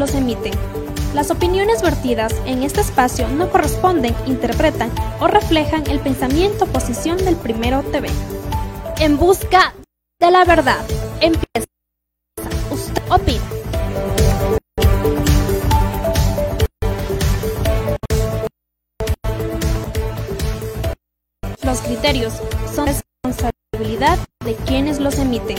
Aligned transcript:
los 0.00 0.14
emiten. 0.14 0.54
Las 1.14 1.30
opiniones 1.30 1.82
vertidas 1.82 2.34
en 2.46 2.62
este 2.62 2.80
espacio 2.80 3.28
no 3.28 3.50
corresponden, 3.50 4.16
interpretan 4.26 4.90
o 5.20 5.28
reflejan 5.28 5.84
el 5.88 6.00
pensamiento 6.00 6.64
o 6.64 6.68
posición 6.68 7.18
del 7.18 7.36
Primero 7.36 7.82
TV. 7.82 8.08
En 8.98 9.18
busca 9.18 9.74
de 10.18 10.30
la 10.30 10.44
verdad, 10.44 10.84
empieza. 11.20 11.66
Usted 12.70 13.02
opina. 13.10 13.44
Los 21.62 21.80
criterios 21.82 22.32
son 22.74 22.86
responsabilidad 22.86 24.18
de 24.44 24.54
quienes 24.66 24.98
los 24.98 25.18
emiten. 25.18 25.58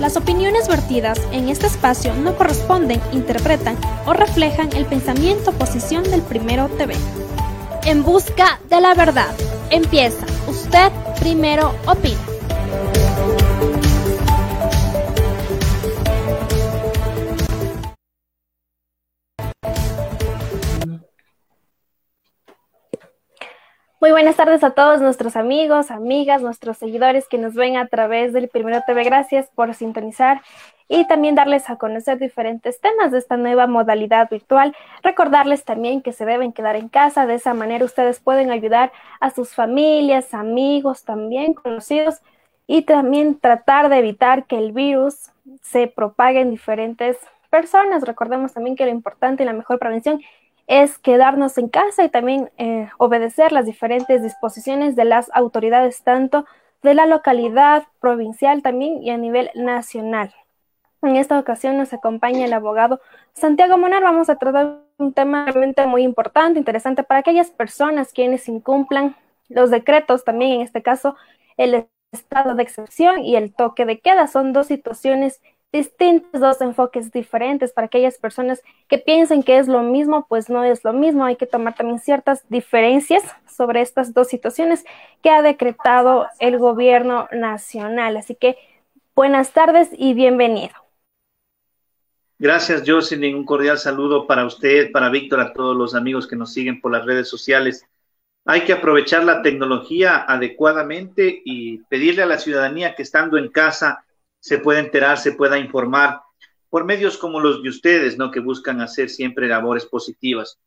Las 0.00 0.16
opiniones 0.16 0.68
vertidas 0.68 1.20
en 1.32 1.48
este 1.48 1.66
espacio 1.66 2.14
no 2.14 2.36
corresponden, 2.36 3.00
interpretan 3.12 3.76
o 4.06 4.12
reflejan 4.12 4.70
el 4.74 4.86
pensamiento 4.86 5.50
o 5.50 5.54
posición 5.54 6.04
del 6.04 6.22
Primero 6.22 6.68
TV. 6.68 6.94
En 7.84 8.02
busca 8.02 8.60
de 8.68 8.80
la 8.80 8.94
verdad, 8.94 9.34
empieza. 9.70 10.24
Usted 10.48 10.90
primero 11.20 11.74
opina. 11.86 12.31
Muy 24.02 24.10
buenas 24.10 24.34
tardes 24.34 24.64
a 24.64 24.70
todos 24.70 25.00
nuestros 25.00 25.36
amigos, 25.36 25.92
amigas, 25.92 26.42
nuestros 26.42 26.76
seguidores 26.76 27.28
que 27.28 27.38
nos 27.38 27.54
ven 27.54 27.76
a 27.76 27.86
través 27.86 28.32
del 28.32 28.48
Primero 28.48 28.80
TV. 28.84 29.04
Gracias 29.04 29.48
por 29.54 29.72
sintonizar 29.74 30.42
y 30.88 31.06
también 31.06 31.36
darles 31.36 31.70
a 31.70 31.76
conocer 31.76 32.18
diferentes 32.18 32.80
temas 32.80 33.12
de 33.12 33.18
esta 33.18 33.36
nueva 33.36 33.68
modalidad 33.68 34.28
virtual. 34.28 34.74
Recordarles 35.04 35.64
también 35.64 36.02
que 36.02 36.12
se 36.12 36.24
deben 36.24 36.52
quedar 36.52 36.74
en 36.74 36.88
casa. 36.88 37.26
De 37.26 37.34
esa 37.34 37.54
manera 37.54 37.84
ustedes 37.84 38.18
pueden 38.18 38.50
ayudar 38.50 38.90
a 39.20 39.30
sus 39.30 39.54
familias, 39.54 40.34
amigos, 40.34 41.04
también 41.04 41.54
conocidos 41.54 42.22
y 42.66 42.82
también 42.82 43.38
tratar 43.38 43.88
de 43.88 43.98
evitar 43.98 44.46
que 44.46 44.58
el 44.58 44.72
virus 44.72 45.30
se 45.60 45.86
propague 45.86 46.40
en 46.40 46.50
diferentes 46.50 47.18
personas. 47.50 48.02
Recordemos 48.02 48.52
también 48.52 48.74
que 48.74 48.84
lo 48.84 48.90
importante 48.90 49.44
y 49.44 49.46
la 49.46 49.52
mejor 49.52 49.78
prevención 49.78 50.20
es 50.66 50.98
quedarnos 50.98 51.58
en 51.58 51.68
casa 51.68 52.04
y 52.04 52.08
también 52.08 52.50
eh, 52.56 52.88
obedecer 52.98 53.52
las 53.52 53.66
diferentes 53.66 54.22
disposiciones 54.22 54.96
de 54.96 55.04
las 55.04 55.30
autoridades, 55.34 56.02
tanto 56.02 56.46
de 56.82 56.94
la 56.94 57.06
localidad, 57.06 57.84
provincial 58.00 58.62
también 58.62 59.02
y 59.02 59.10
a 59.10 59.16
nivel 59.16 59.50
nacional. 59.54 60.34
En 61.02 61.16
esta 61.16 61.38
ocasión 61.38 61.76
nos 61.76 61.92
acompaña 61.92 62.44
el 62.44 62.52
abogado 62.52 63.00
Santiago 63.34 63.76
Monar. 63.76 64.02
Vamos 64.02 64.30
a 64.30 64.36
tratar 64.36 64.78
un 64.98 65.12
tema 65.12 65.46
realmente 65.46 65.84
muy 65.86 66.02
importante, 66.02 66.58
interesante 66.58 67.02
para 67.02 67.20
aquellas 67.20 67.50
personas 67.50 68.12
quienes 68.12 68.48
incumplan 68.48 69.16
los 69.48 69.70
decretos, 69.70 70.24
también 70.24 70.52
en 70.52 70.60
este 70.60 70.82
caso 70.82 71.16
el 71.56 71.86
estado 72.12 72.54
de 72.54 72.62
excepción 72.62 73.20
y 73.20 73.36
el 73.36 73.52
toque 73.52 73.84
de 73.84 73.98
queda. 73.98 74.26
Son 74.28 74.52
dos 74.52 74.68
situaciones 74.68 75.40
distintos, 75.72 76.40
dos 76.40 76.60
enfoques 76.60 77.10
diferentes 77.10 77.72
para 77.72 77.86
aquellas 77.86 78.18
personas 78.18 78.62
que 78.88 78.98
piensen 78.98 79.42
que 79.42 79.58
es 79.58 79.68
lo 79.68 79.82
mismo, 79.82 80.26
pues 80.28 80.50
no 80.50 80.62
es 80.64 80.84
lo 80.84 80.92
mismo. 80.92 81.24
Hay 81.24 81.36
que 81.36 81.46
tomar 81.46 81.74
también 81.74 81.98
ciertas 81.98 82.44
diferencias 82.50 83.22
sobre 83.48 83.80
estas 83.80 84.12
dos 84.12 84.28
situaciones 84.28 84.84
que 85.22 85.30
ha 85.30 85.40
decretado 85.40 86.26
el 86.38 86.58
gobierno 86.58 87.28
nacional. 87.32 88.18
Así 88.18 88.34
que 88.34 88.58
buenas 89.14 89.52
tardes 89.52 89.88
y 89.96 90.12
bienvenido. 90.12 90.74
Gracias, 92.38 92.82
Jocelyn. 92.84 93.36
Un 93.36 93.46
cordial 93.46 93.78
saludo 93.78 94.26
para 94.26 94.44
usted, 94.44 94.90
para 94.90 95.08
Víctor, 95.08 95.40
a 95.40 95.52
todos 95.52 95.76
los 95.76 95.94
amigos 95.94 96.26
que 96.26 96.36
nos 96.36 96.52
siguen 96.52 96.80
por 96.80 96.92
las 96.92 97.06
redes 97.06 97.28
sociales. 97.28 97.86
Hay 98.44 98.62
que 98.62 98.72
aprovechar 98.72 99.24
la 99.24 99.42
tecnología 99.42 100.24
adecuadamente 100.26 101.40
y 101.44 101.78
pedirle 101.84 102.24
a 102.24 102.26
la 102.26 102.38
ciudadanía 102.38 102.96
que 102.96 103.02
estando 103.02 103.38
en 103.38 103.48
casa 103.48 104.04
se 104.42 104.58
pueda 104.58 104.80
enterar, 104.80 105.18
se 105.18 105.32
pueda 105.32 105.56
informar 105.56 106.20
por 106.68 106.84
medios 106.84 107.16
como 107.16 107.38
los 107.38 107.62
de 107.62 107.68
ustedes, 107.68 108.18
¿no? 108.18 108.32
Que 108.32 108.40
buscan 108.40 108.80
hacer 108.80 109.08
siempre 109.08 109.46
labores 109.46 109.86
positivas. 109.86 110.58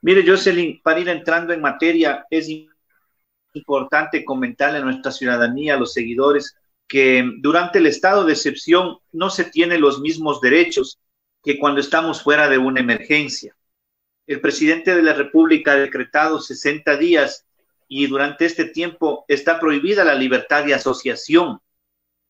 Mire, 0.00 0.26
Jocelyn, 0.26 0.80
para 0.82 1.00
ir 1.00 1.10
entrando 1.10 1.52
en 1.52 1.60
materia, 1.60 2.24
es 2.30 2.48
importante 3.52 4.24
comentarle 4.24 4.78
a 4.78 4.84
nuestra 4.84 5.12
ciudadanía, 5.12 5.74
a 5.74 5.78
los 5.78 5.92
seguidores, 5.92 6.56
que 6.86 7.22
durante 7.40 7.80
el 7.80 7.86
estado 7.86 8.24
de 8.24 8.32
excepción 8.32 8.96
no 9.12 9.28
se 9.28 9.44
tiene 9.44 9.76
los 9.76 10.00
mismos 10.00 10.40
derechos 10.40 10.98
que 11.44 11.58
cuando 11.58 11.82
estamos 11.82 12.22
fuera 12.22 12.48
de 12.48 12.56
una 12.56 12.80
emergencia. 12.80 13.54
El 14.26 14.40
presidente 14.40 14.96
de 14.96 15.02
la 15.02 15.12
República 15.12 15.72
ha 15.72 15.76
decretado 15.76 16.40
60 16.40 16.96
días 16.96 17.44
y 17.88 18.06
durante 18.06 18.46
este 18.46 18.64
tiempo 18.64 19.26
está 19.28 19.60
prohibida 19.60 20.02
la 20.02 20.14
libertad 20.14 20.64
de 20.64 20.72
asociación 20.72 21.60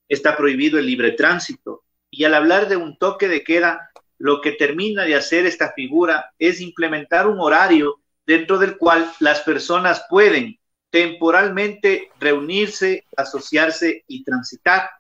está 0.08 0.36
prohibido 0.36 0.78
el 0.78 0.86
libre 0.86 1.12
tránsito. 1.12 1.84
Y 2.10 2.24
al 2.24 2.34
hablar 2.34 2.69
de 2.69 2.76
un 2.76 2.96
toque 2.96 3.28
de 3.28 3.44
queda, 3.44 3.91
lo 4.19 4.41
que 4.41 4.52
termina 4.52 5.04
de 5.04 5.14
hacer 5.14 5.46
esta 5.46 5.72
figura 5.72 6.32
es 6.38 6.60
implementar 6.60 7.26
un 7.26 7.41
horario 7.41 8.00
dentro 8.26 8.58
del 8.58 8.76
cual 8.76 9.10
las 9.20 9.41
personas 9.41 10.04
pueden 10.08 10.58
temporalmente 10.91 12.10
reunirse, 12.19 13.06
asociarse 13.16 14.04
y 14.06 14.24
transitar. 14.24 14.91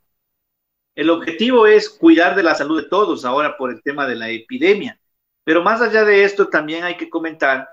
El 0.94 1.10
objetivo 1.10 1.66
es 1.66 1.88
cuidar 1.88 2.36
de 2.36 2.42
la 2.42 2.54
salud 2.54 2.82
de 2.82 2.88
todos 2.88 3.24
ahora 3.24 3.56
por 3.56 3.70
el 3.70 3.82
tema 3.82 4.06
de 4.06 4.16
la 4.16 4.28
epidemia. 4.30 5.00
Pero 5.44 5.62
más 5.62 5.80
allá 5.80 6.04
de 6.04 6.24
esto, 6.24 6.48
también 6.48 6.84
hay 6.84 6.96
que 6.96 7.08
comentar 7.08 7.68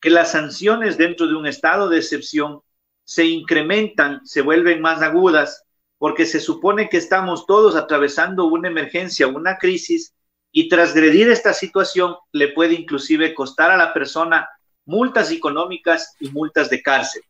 que 0.00 0.10
las 0.10 0.32
sanciones 0.32 0.96
dentro 0.96 1.26
de 1.26 1.34
un 1.34 1.46
estado 1.46 1.88
de 1.88 1.98
excepción 1.98 2.60
se 3.04 3.24
incrementan, 3.24 4.24
se 4.26 4.42
vuelven 4.42 4.80
más 4.80 5.02
agudas 5.02 5.64
porque 5.98 6.26
se 6.26 6.40
supone 6.40 6.88
que 6.88 6.96
estamos 6.96 7.46
todos 7.46 7.76
atravesando 7.76 8.46
una 8.46 8.68
emergencia, 8.68 9.26
una 9.26 9.58
crisis, 9.58 10.14
y 10.50 10.68
transgredir 10.68 11.28
esta 11.28 11.52
situación 11.52 12.16
le 12.32 12.48
puede 12.48 12.74
inclusive 12.74 13.34
costar 13.34 13.70
a 13.70 13.76
la 13.76 13.92
persona 13.92 14.48
multas 14.86 15.30
económicas 15.30 16.16
y 16.20 16.30
multas 16.30 16.70
de 16.70 16.80
cárcel. 16.80 17.22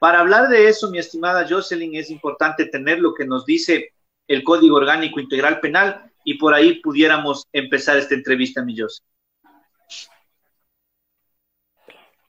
Para 0.00 0.20
hablar 0.20 0.48
de 0.48 0.68
eso, 0.68 0.90
mi 0.90 0.98
estimada 0.98 1.46
Jocelyn, 1.48 1.94
es 1.94 2.10
importante 2.10 2.66
tener 2.66 2.98
lo 2.98 3.14
que 3.14 3.26
nos 3.26 3.44
dice 3.44 3.90
el 4.26 4.42
Código 4.42 4.76
Orgánico 4.76 5.20
Integral 5.20 5.60
Penal 5.60 6.10
y 6.24 6.38
por 6.38 6.54
ahí 6.54 6.80
pudiéramos 6.80 7.46
empezar 7.52 7.98
esta 7.98 8.14
entrevista, 8.14 8.64
mi 8.64 8.76
Jocelyn. 8.76 9.06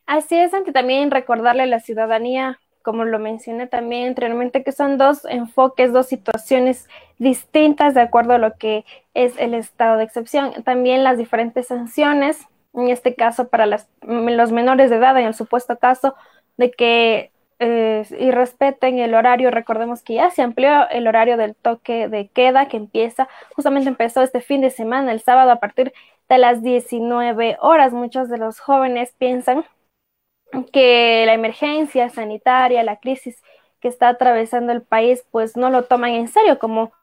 Así 0.06 0.36
es, 0.36 0.54
ante 0.54 0.74
también 0.74 1.12
recordarle 1.12 1.64
a 1.64 1.68
la 1.68 1.80
ciudadanía 1.80 2.60
como 2.84 3.06
lo 3.06 3.18
mencioné 3.18 3.66
también 3.66 4.10
anteriormente, 4.10 4.64
que 4.64 4.72
son 4.72 4.98
dos 4.98 5.26
enfoques, 5.26 5.94
dos 5.94 6.08
situaciones 6.08 6.88
distintas 7.18 7.94
de 7.94 8.02
acuerdo 8.02 8.34
a 8.34 8.38
lo 8.38 8.56
que 8.56 8.86
es 9.14 9.34
el 9.38 9.54
estado 9.54 9.98
de 9.98 10.04
excepción. 10.04 10.64
También 10.64 11.04
las 11.04 11.18
diferentes 11.18 11.68
sanciones, 11.68 12.46
en 12.74 12.90
este 12.90 13.16
caso 13.16 13.48
para 13.48 13.66
las, 13.66 13.88
los 14.02 14.52
menores 14.52 14.90
de 14.90 14.98
edad, 14.98 15.18
en 15.18 15.26
el 15.26 15.34
supuesto 15.34 15.78
caso 15.78 16.14
de 16.58 16.72
que 16.72 17.32
eh, 17.60 18.32
respeten 18.32 19.00
el 19.00 19.14
horario. 19.14 19.50
Recordemos 19.50 20.04
que 20.04 20.16
ya 20.16 20.30
se 20.30 20.42
amplió 20.42 20.90
el 20.90 21.08
horario 21.08 21.38
del 21.38 21.56
toque 21.56 22.10
de 22.10 22.28
queda 22.28 22.68
que 22.68 22.78
empieza, 22.78 23.30
justamente 23.56 23.90
empezó 23.90 24.22
este 24.22 24.42
fin 24.42 24.62
de 24.62 24.70
semana, 24.70 25.12
el 25.14 25.22
sábado 25.22 25.52
a 25.52 25.60
partir 25.62 25.94
de 26.28 26.38
las 26.38 26.62
19 26.62 27.58
horas. 27.62 27.94
Muchos 27.94 28.28
de 28.30 28.38
los 28.38 28.60
jóvenes 28.60 29.14
piensan 29.18 29.66
que 30.72 31.24
la 31.26 31.34
emergencia 31.34 32.10
sanitaria, 32.10 32.84
la 32.84 33.00
crisis 33.00 33.42
que 33.80 33.88
está 33.88 34.10
atravesando 34.10 34.72
el 34.72 34.82
país, 34.82 35.24
pues 35.32 35.58
no 35.58 35.70
lo 35.70 35.84
toman 35.84 36.12
en 36.12 36.28
serio, 36.28 36.60
como 36.60 36.94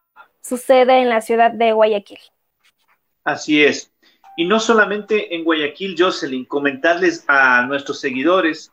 sucede 0.41 1.01
en 1.01 1.09
la 1.09 1.21
ciudad 1.21 1.51
de 1.51 1.73
Guayaquil. 1.73 2.19
Así 3.25 3.63
es. 3.63 3.93
Y 4.37 4.47
no 4.47 4.61
solamente 4.61 5.35
en 5.35 5.45
Guayaquil, 5.45 5.97
Jocelyn, 5.99 6.45
comentarles 6.45 7.25
a 7.29 7.63
nuestros 7.67 8.01
seguidores 8.01 8.73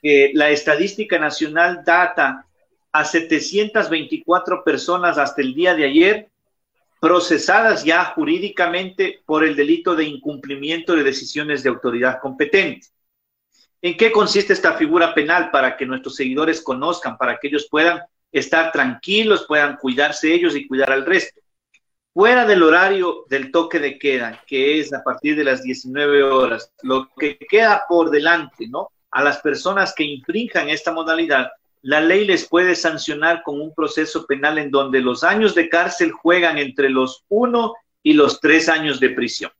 que 0.00 0.30
la 0.34 0.50
estadística 0.50 1.18
nacional 1.18 1.82
data 1.84 2.46
a 2.92 3.04
724 3.04 4.62
personas 4.62 5.18
hasta 5.18 5.40
el 5.40 5.54
día 5.54 5.74
de 5.74 5.84
ayer 5.84 6.28
procesadas 7.00 7.84
ya 7.84 8.04
jurídicamente 8.04 9.20
por 9.26 9.42
el 9.42 9.56
delito 9.56 9.96
de 9.96 10.04
incumplimiento 10.04 10.94
de 10.94 11.02
decisiones 11.02 11.62
de 11.62 11.70
autoridad 11.70 12.20
competente. 12.20 12.86
¿En 13.84 13.96
qué 13.96 14.12
consiste 14.12 14.52
esta 14.52 14.74
figura 14.74 15.12
penal 15.12 15.50
para 15.50 15.76
que 15.76 15.84
nuestros 15.84 16.14
seguidores 16.14 16.62
conozcan, 16.62 17.18
para 17.18 17.36
que 17.38 17.48
ellos 17.48 17.66
puedan 17.68 18.00
estar 18.30 18.70
tranquilos, 18.70 19.44
puedan 19.48 19.76
cuidarse 19.76 20.32
ellos 20.32 20.54
y 20.54 20.68
cuidar 20.68 20.92
al 20.92 21.04
resto? 21.04 21.40
Fuera 22.14 22.46
del 22.46 22.62
horario 22.62 23.24
del 23.28 23.50
toque 23.50 23.80
de 23.80 23.98
queda, 23.98 24.40
que 24.46 24.78
es 24.78 24.92
a 24.92 25.02
partir 25.02 25.34
de 25.34 25.42
las 25.42 25.64
19 25.64 26.22
horas, 26.22 26.72
lo 26.82 27.08
que 27.18 27.36
queda 27.36 27.84
por 27.88 28.10
delante, 28.10 28.68
¿no? 28.68 28.90
A 29.10 29.24
las 29.24 29.38
personas 29.38 29.92
que 29.96 30.04
infrinjan 30.04 30.68
esta 30.68 30.92
modalidad, 30.92 31.50
la 31.80 32.00
ley 32.00 32.24
les 32.24 32.48
puede 32.48 32.76
sancionar 32.76 33.42
con 33.42 33.60
un 33.60 33.74
proceso 33.74 34.24
penal 34.26 34.58
en 34.58 34.70
donde 34.70 35.00
los 35.00 35.24
años 35.24 35.56
de 35.56 35.68
cárcel 35.68 36.12
juegan 36.12 36.56
entre 36.58 36.88
los 36.88 37.24
uno 37.28 37.74
y 38.00 38.12
los 38.12 38.40
tres 38.40 38.68
años 38.68 39.00
de 39.00 39.10
prisión. 39.10 39.50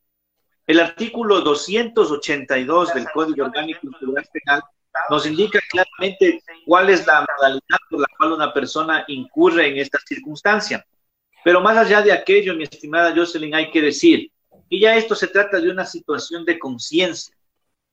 El 0.72 0.80
artículo 0.80 1.42
282 1.42 2.94
del 2.94 3.04
Código 3.12 3.44
Orgánico 3.44 3.88
Penal 4.00 4.62
nos 5.10 5.26
indica 5.26 5.60
claramente 5.70 6.42
cuál 6.64 6.88
es 6.88 7.06
la 7.06 7.26
modalidad 7.36 7.78
por 7.90 8.00
la 8.00 8.06
cual 8.16 8.32
una 8.32 8.54
persona 8.54 9.04
incurre 9.08 9.68
en 9.68 9.76
esta 9.76 9.98
circunstancia. 9.98 10.82
Pero 11.44 11.60
más 11.60 11.76
allá 11.76 12.00
de 12.00 12.10
aquello, 12.10 12.54
mi 12.54 12.62
estimada 12.62 13.14
Jocelyn, 13.14 13.54
hay 13.54 13.70
que 13.70 13.82
decir 13.82 14.30
que 14.70 14.80
ya 14.80 14.96
esto 14.96 15.14
se 15.14 15.28
trata 15.28 15.60
de 15.60 15.70
una 15.70 15.84
situación 15.84 16.42
de 16.46 16.58
conciencia, 16.58 17.36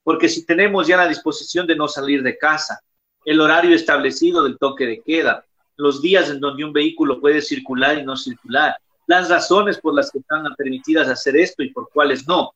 porque 0.01 0.29
si 0.29 0.45
tenemos 0.45 0.87
ya 0.87 0.95
la 0.95 1.09
disposición 1.09 1.67
de 1.67 1.75
no 1.75 1.89
salir 1.89 2.23
de 2.23 2.37
casa, 2.37 2.79
el 3.25 3.41
horario 3.41 3.75
establecido 3.75 4.41
del 4.45 4.57
toque 4.57 4.85
de 4.85 5.01
queda, 5.05 5.43
los 5.75 6.01
días 6.01 6.29
en 6.29 6.39
donde 6.39 6.63
un 6.63 6.71
vehículo 6.71 7.19
puede 7.19 7.41
circular 7.41 7.97
y 7.97 8.05
no 8.05 8.15
circular, 8.15 8.77
las 9.09 9.27
razones 9.27 9.79
por 9.79 9.95
las 9.95 10.11
que 10.11 10.19
están 10.19 10.43
permitidas 10.55 11.09
hacer 11.09 11.35
esto 11.35 11.63
y 11.63 11.71
por 11.71 11.89
cuáles 11.89 12.27
no. 12.27 12.53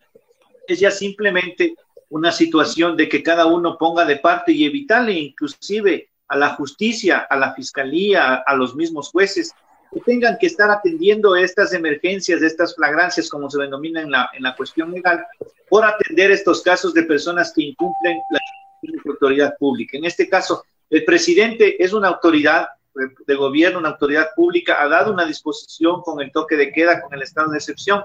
Es 0.68 0.80
ya 0.80 0.92
simplemente 0.92 1.76
una 2.10 2.32
situación 2.32 2.96
de 2.96 3.10
que 3.10 3.24
cada 3.24 3.46
uno 3.46 3.78
ponga 3.78 4.06
de 4.06 4.18
parte 4.18 4.52
y 4.52 4.66
evitarle 4.66 5.14
inclusive 5.14 6.10
a 6.28 6.38
la 6.38 6.50
justicia, 6.56 7.20
a 7.30 7.36
la 7.38 7.54
fiscalía, 7.54 8.36
a 8.36 8.56
los 8.56 8.76
mismos 8.76 9.10
jueces, 9.10 9.52
que 9.92 10.00
tengan 10.02 10.38
que 10.40 10.48
estar 10.48 10.70
atendiendo 10.72 11.36
estas 11.36 11.74
emergencias, 11.74 12.42
estas 12.42 12.76
flagrancias, 12.76 13.30
como 13.30 13.50
se 13.50 13.60
denomina 13.60 14.02
en 14.02 14.12
la, 14.12 14.30
en 14.34 14.44
la 14.44 14.56
cuestión 14.56 14.92
legal, 14.92 15.26
por 15.70 15.86
atender 15.86 16.32
estos 16.32 16.62
casos 16.62 16.94
de 16.94 17.04
personas 17.04 17.54
que 17.54 17.64
incumplen 17.64 18.18
la 18.30 18.40
autoridad 19.06 19.56
pública. 19.58 19.98
En 19.98 20.06
este 20.06 20.28
caso, 20.28 20.64
el 20.90 21.06
presidente 21.06 21.84
es 21.84 21.94
una 21.94 22.10
autoridad 22.10 22.68
de 23.26 23.36
gobierno, 23.36 23.80
una 23.80 23.90
autoridad 23.90 24.30
pública, 24.36 24.82
ha 24.82 24.88
dado 24.88 25.12
una 25.12 25.26
disposición 25.26 26.02
con 26.02 26.22
el 26.22 26.32
toque 26.32 26.56
de 26.56 26.72
queda, 26.72 27.02
con 27.02 27.14
el 27.14 27.24
estado 27.24 27.50
de 27.52 27.58
excepción, 27.58 28.04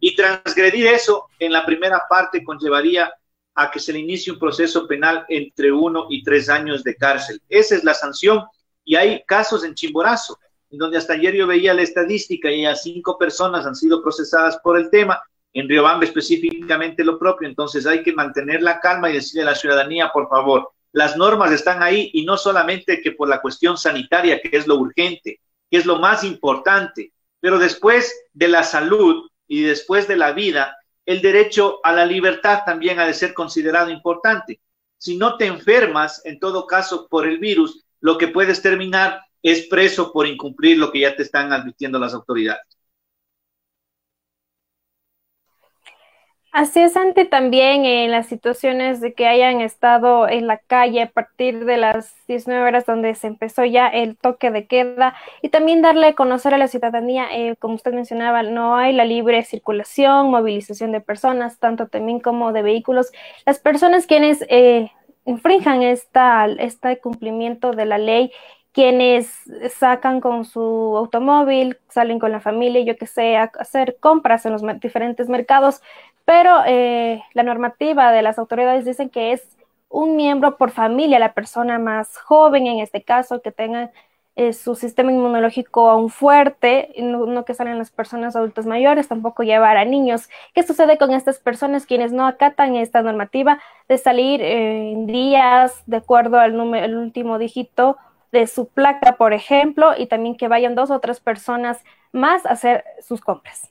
y 0.00 0.14
transgredir 0.14 0.86
eso 0.86 1.28
en 1.38 1.52
la 1.52 1.64
primera 1.66 2.02
parte 2.08 2.44
conllevaría 2.44 3.12
a 3.54 3.70
que 3.70 3.80
se 3.80 3.92
le 3.92 3.98
inicie 3.98 4.32
un 4.32 4.38
proceso 4.38 4.86
penal 4.86 5.24
entre 5.28 5.72
uno 5.72 6.06
y 6.10 6.22
tres 6.22 6.48
años 6.48 6.84
de 6.84 6.94
cárcel. 6.94 7.42
Esa 7.48 7.74
es 7.74 7.84
la 7.84 7.94
sanción, 7.94 8.44
y 8.84 8.94
hay 8.96 9.22
casos 9.26 9.64
en 9.64 9.74
Chimborazo, 9.74 10.38
donde 10.70 10.98
hasta 10.98 11.14
ayer 11.14 11.34
yo 11.34 11.46
veía 11.46 11.74
la 11.74 11.82
estadística 11.82 12.50
y 12.50 12.64
a 12.64 12.76
cinco 12.76 13.18
personas 13.18 13.66
han 13.66 13.74
sido 13.74 14.02
procesadas 14.02 14.58
por 14.62 14.78
el 14.78 14.90
tema, 14.90 15.20
en 15.52 15.68
Riobamba 15.68 16.04
específicamente 16.04 17.02
lo 17.02 17.18
propio, 17.18 17.48
entonces 17.48 17.86
hay 17.86 18.02
que 18.02 18.12
mantener 18.12 18.62
la 18.62 18.80
calma 18.80 19.10
y 19.10 19.14
decirle 19.14 19.42
a 19.42 19.46
la 19.46 19.54
ciudadanía, 19.54 20.10
por 20.12 20.28
favor, 20.28 20.70
las 20.92 21.16
normas 21.16 21.52
están 21.52 21.82
ahí 21.82 22.10
y 22.12 22.24
no 22.24 22.36
solamente 22.36 23.00
que 23.00 23.12
por 23.12 23.28
la 23.28 23.40
cuestión 23.40 23.76
sanitaria, 23.76 24.40
que 24.40 24.56
es 24.56 24.66
lo 24.66 24.76
urgente, 24.76 25.40
que 25.70 25.76
es 25.76 25.86
lo 25.86 25.98
más 25.98 26.22
importante, 26.22 27.12
pero 27.40 27.58
después 27.58 28.14
de 28.32 28.48
la 28.48 28.62
salud 28.62 29.28
y 29.48 29.62
después 29.62 30.06
de 30.06 30.16
la 30.16 30.32
vida, 30.32 30.76
el 31.06 31.22
derecho 31.22 31.80
a 31.82 31.92
la 31.92 32.04
libertad 32.04 32.60
también 32.64 33.00
ha 33.00 33.06
de 33.06 33.14
ser 33.14 33.32
considerado 33.32 33.90
importante. 33.90 34.60
Si 34.98 35.16
no 35.16 35.36
te 35.36 35.46
enfermas, 35.46 36.20
en 36.24 36.38
todo 36.38 36.66
caso, 36.66 37.08
por 37.08 37.26
el 37.26 37.38
virus, 37.38 37.84
lo 38.00 38.18
que 38.18 38.28
puedes 38.28 38.60
terminar 38.60 39.22
es 39.42 39.66
preso 39.68 40.12
por 40.12 40.26
incumplir 40.26 40.78
lo 40.78 40.92
que 40.92 41.00
ya 41.00 41.16
te 41.16 41.22
están 41.22 41.52
advirtiendo 41.52 41.98
las 41.98 42.12
autoridades. 42.14 42.77
Así 46.58 46.80
es, 46.80 46.96
Ante, 46.96 47.24
también 47.24 47.84
en 47.84 48.10
las 48.10 48.26
situaciones 48.26 49.00
de 49.00 49.14
que 49.14 49.28
hayan 49.28 49.60
estado 49.60 50.28
en 50.28 50.48
la 50.48 50.58
calle 50.58 51.02
a 51.02 51.08
partir 51.08 51.64
de 51.64 51.76
las 51.76 52.16
19 52.26 52.66
horas 52.66 52.84
donde 52.84 53.14
se 53.14 53.28
empezó 53.28 53.64
ya 53.64 53.86
el 53.86 54.16
toque 54.16 54.50
de 54.50 54.66
queda 54.66 55.14
y 55.40 55.50
también 55.50 55.82
darle 55.82 56.08
a 56.08 56.14
conocer 56.16 56.54
a 56.54 56.58
la 56.58 56.66
ciudadanía, 56.66 57.28
eh, 57.30 57.54
como 57.60 57.76
usted 57.76 57.92
mencionaba, 57.92 58.42
no 58.42 58.74
hay 58.74 58.92
la 58.92 59.04
libre 59.04 59.44
circulación, 59.44 60.32
movilización 60.32 60.90
de 60.90 61.00
personas, 61.00 61.60
tanto 61.60 61.86
también 61.86 62.18
como 62.18 62.52
de 62.52 62.62
vehículos. 62.62 63.12
Las 63.46 63.60
personas 63.60 64.08
quienes 64.08 64.44
eh, 64.48 64.90
infrinjan 65.26 65.84
esta, 65.84 66.46
este 66.46 66.98
cumplimiento 66.98 67.70
de 67.70 67.86
la 67.86 67.98
ley 67.98 68.32
quienes 68.72 69.32
sacan 69.76 70.20
con 70.20 70.44
su 70.44 70.60
automóvil, 70.96 71.78
salen 71.88 72.20
con 72.20 72.30
la 72.30 72.38
familia, 72.38 72.82
yo 72.82 72.96
que 72.96 73.06
sé, 73.06 73.36
a 73.36 73.50
hacer 73.58 73.96
compras 73.98 74.46
en 74.46 74.52
los 74.52 74.62
diferentes 74.80 75.28
mercados, 75.28 75.82
pero 76.28 76.60
eh, 76.66 77.24
la 77.32 77.42
normativa 77.42 78.12
de 78.12 78.20
las 78.20 78.38
autoridades 78.38 78.84
dicen 78.84 79.08
que 79.08 79.32
es 79.32 79.48
un 79.88 80.14
miembro 80.14 80.58
por 80.58 80.70
familia, 80.72 81.18
la 81.18 81.32
persona 81.32 81.78
más 81.78 82.18
joven 82.18 82.66
en 82.66 82.80
este 82.80 83.02
caso, 83.02 83.40
que 83.40 83.50
tenga 83.50 83.92
eh, 84.36 84.52
su 84.52 84.74
sistema 84.74 85.10
inmunológico 85.10 85.88
aún 85.88 86.10
fuerte, 86.10 86.92
no, 86.98 87.46
que 87.46 87.54
salen 87.54 87.78
las 87.78 87.90
personas 87.90 88.36
adultas 88.36 88.66
mayores, 88.66 89.08
tampoco 89.08 89.42
llevar 89.42 89.78
a 89.78 89.86
niños. 89.86 90.28
¿Qué 90.52 90.62
sucede 90.64 90.98
con 90.98 91.12
estas 91.12 91.38
personas 91.38 91.86
quienes 91.86 92.12
no 92.12 92.26
acatan 92.26 92.76
esta 92.76 93.00
normativa 93.00 93.58
de 93.88 93.96
salir 93.96 94.42
eh, 94.42 94.92
en 94.92 95.06
días 95.06 95.82
de 95.86 95.96
acuerdo 95.96 96.38
al 96.38 96.54
número, 96.54 96.84
el 96.84 96.94
último 96.94 97.38
dígito 97.38 97.96
de 98.32 98.46
su 98.48 98.68
placa, 98.68 99.16
por 99.16 99.32
ejemplo, 99.32 99.92
y 99.96 100.04
también 100.08 100.36
que 100.36 100.46
vayan 100.46 100.74
dos 100.74 100.90
o 100.90 101.00
tres 101.00 101.20
personas 101.20 101.82
más 102.12 102.44
a 102.44 102.50
hacer 102.50 102.84
sus 103.00 103.22
compras? 103.22 103.70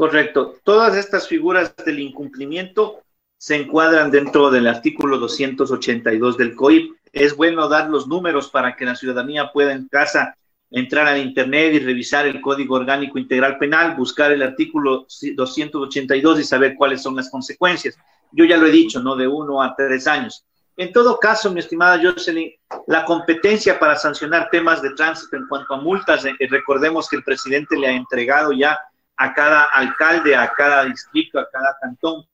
Correcto. 0.00 0.54
Todas 0.64 0.96
estas 0.96 1.28
figuras 1.28 1.76
del 1.76 1.98
incumplimiento 1.98 3.02
se 3.36 3.56
encuadran 3.56 4.10
dentro 4.10 4.50
del 4.50 4.66
artículo 4.66 5.18
282 5.18 6.38
del 6.38 6.56
COIP. 6.56 6.94
Es 7.12 7.36
bueno 7.36 7.68
dar 7.68 7.90
los 7.90 8.08
números 8.08 8.48
para 8.48 8.74
que 8.76 8.86
la 8.86 8.96
ciudadanía 8.96 9.52
pueda 9.52 9.74
en 9.74 9.88
casa 9.88 10.38
entrar 10.70 11.06
al 11.06 11.18
Internet 11.18 11.74
y 11.74 11.80
revisar 11.80 12.26
el 12.26 12.40
Código 12.40 12.76
Orgánico 12.76 13.18
Integral 13.18 13.58
Penal, 13.58 13.94
buscar 13.94 14.32
el 14.32 14.42
artículo 14.42 15.06
282 15.34 16.40
y 16.40 16.44
saber 16.44 16.76
cuáles 16.76 17.02
son 17.02 17.14
las 17.14 17.28
consecuencias. 17.28 17.98
Yo 18.32 18.46
ya 18.46 18.56
lo 18.56 18.68
he 18.68 18.72
dicho, 18.72 19.02
¿no? 19.02 19.16
De 19.16 19.28
uno 19.28 19.62
a 19.62 19.74
tres 19.76 20.06
años. 20.06 20.46
En 20.78 20.94
todo 20.94 21.18
caso, 21.18 21.52
mi 21.52 21.60
estimada 21.60 22.00
Jocelyn, 22.02 22.50
la 22.86 23.04
competencia 23.04 23.78
para 23.78 23.96
sancionar 23.96 24.48
temas 24.48 24.80
de 24.80 24.94
tránsito 24.94 25.36
en 25.36 25.46
cuanto 25.46 25.74
a 25.74 25.80
multas, 25.82 26.24
eh, 26.24 26.32
recordemos 26.48 27.06
que 27.06 27.16
el 27.16 27.22
presidente 27.22 27.76
le 27.76 27.88
ha 27.88 27.92
entregado 27.92 28.52
ya 28.52 28.78
a 29.20 29.34
cada 29.34 29.64
alcalde, 29.64 30.34
a 30.34 30.50
cada 30.50 30.82
distrito, 30.86 31.38
a 31.38 31.46
cada 31.50 31.76
cantón, 31.78 32.24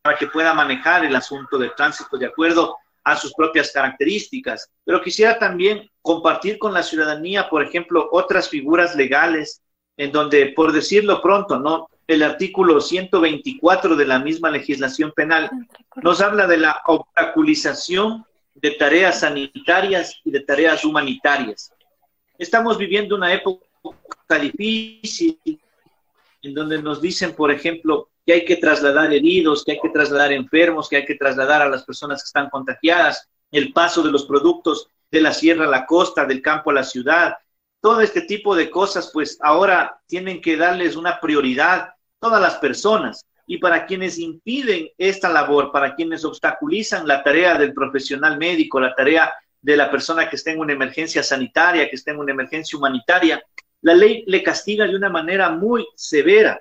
para 0.00 0.16
que 0.16 0.26
pueda 0.26 0.54
manejar 0.54 1.04
el 1.04 1.14
asunto 1.14 1.58
del 1.58 1.74
tránsito 1.74 2.16
de 2.16 2.24
acuerdo 2.24 2.78
a 3.04 3.14
sus 3.14 3.34
propias 3.34 3.70
características. 3.70 4.70
Pero 4.84 5.02
quisiera 5.02 5.38
también 5.38 5.90
compartir 6.00 6.58
con 6.58 6.72
la 6.72 6.82
ciudadanía, 6.82 7.50
por 7.50 7.62
ejemplo, 7.62 8.08
otras 8.10 8.48
figuras 8.48 8.96
legales 8.96 9.60
en 9.98 10.12
donde, 10.12 10.46
por 10.56 10.72
decirlo 10.72 11.20
pronto, 11.20 11.58
no 11.58 11.90
el 12.06 12.22
artículo 12.22 12.80
124 12.80 13.94
de 13.94 14.06
la 14.06 14.18
misma 14.18 14.50
legislación 14.50 15.12
penal 15.12 15.50
nos 16.02 16.22
habla 16.22 16.46
de 16.46 16.56
la 16.56 16.80
obstaculización 16.86 18.24
de 18.54 18.70
tareas 18.72 19.20
sanitarias 19.20 20.22
y 20.24 20.30
de 20.30 20.40
tareas 20.40 20.86
humanitarias. 20.86 21.70
Estamos 22.38 22.78
viviendo 22.78 23.14
una 23.14 23.32
época 23.32 23.60
difícil 24.40 25.60
en 26.44 26.54
donde 26.54 26.80
nos 26.82 27.00
dicen, 27.00 27.34
por 27.34 27.50
ejemplo, 27.50 28.10
que 28.26 28.34
hay 28.34 28.44
que 28.44 28.56
trasladar 28.56 29.12
heridos, 29.12 29.64
que 29.64 29.72
hay 29.72 29.80
que 29.80 29.88
trasladar 29.88 30.32
enfermos, 30.32 30.88
que 30.88 30.96
hay 30.96 31.04
que 31.06 31.14
trasladar 31.14 31.62
a 31.62 31.68
las 31.68 31.84
personas 31.84 32.22
que 32.22 32.26
están 32.26 32.50
contagiadas, 32.50 33.28
el 33.50 33.72
paso 33.72 34.02
de 34.02 34.12
los 34.12 34.26
productos 34.26 34.88
de 35.10 35.22
la 35.22 35.32
sierra 35.32 35.64
a 35.64 35.70
la 35.70 35.86
costa, 35.86 36.26
del 36.26 36.42
campo 36.42 36.70
a 36.70 36.74
la 36.74 36.84
ciudad, 36.84 37.36
todo 37.80 38.00
este 38.00 38.22
tipo 38.22 38.54
de 38.54 38.70
cosas, 38.70 39.10
pues 39.12 39.38
ahora 39.40 40.00
tienen 40.06 40.40
que 40.40 40.56
darles 40.56 40.96
una 40.96 41.18
prioridad 41.18 41.90
todas 42.18 42.40
las 42.40 42.56
personas. 42.56 43.24
Y 43.46 43.58
para 43.58 43.86
quienes 43.86 44.18
impiden 44.18 44.88
esta 44.98 45.30
labor, 45.30 45.70
para 45.72 45.94
quienes 45.94 46.24
obstaculizan 46.24 47.06
la 47.06 47.22
tarea 47.22 47.56
del 47.56 47.72
profesional 47.72 48.38
médico, 48.38 48.80
la 48.80 48.94
tarea 48.94 49.32
de 49.60 49.76
la 49.76 49.90
persona 49.90 50.28
que 50.28 50.36
está 50.36 50.50
en 50.50 50.60
una 50.60 50.74
emergencia 50.74 51.22
sanitaria, 51.22 51.88
que 51.88 51.96
está 51.96 52.10
en 52.10 52.18
una 52.18 52.32
emergencia 52.32 52.78
humanitaria, 52.78 53.42
la 53.84 53.94
ley 53.94 54.24
le 54.26 54.42
castiga 54.42 54.86
de 54.86 54.96
una 54.96 55.10
manera 55.10 55.50
muy 55.50 55.86
severa. 55.94 56.58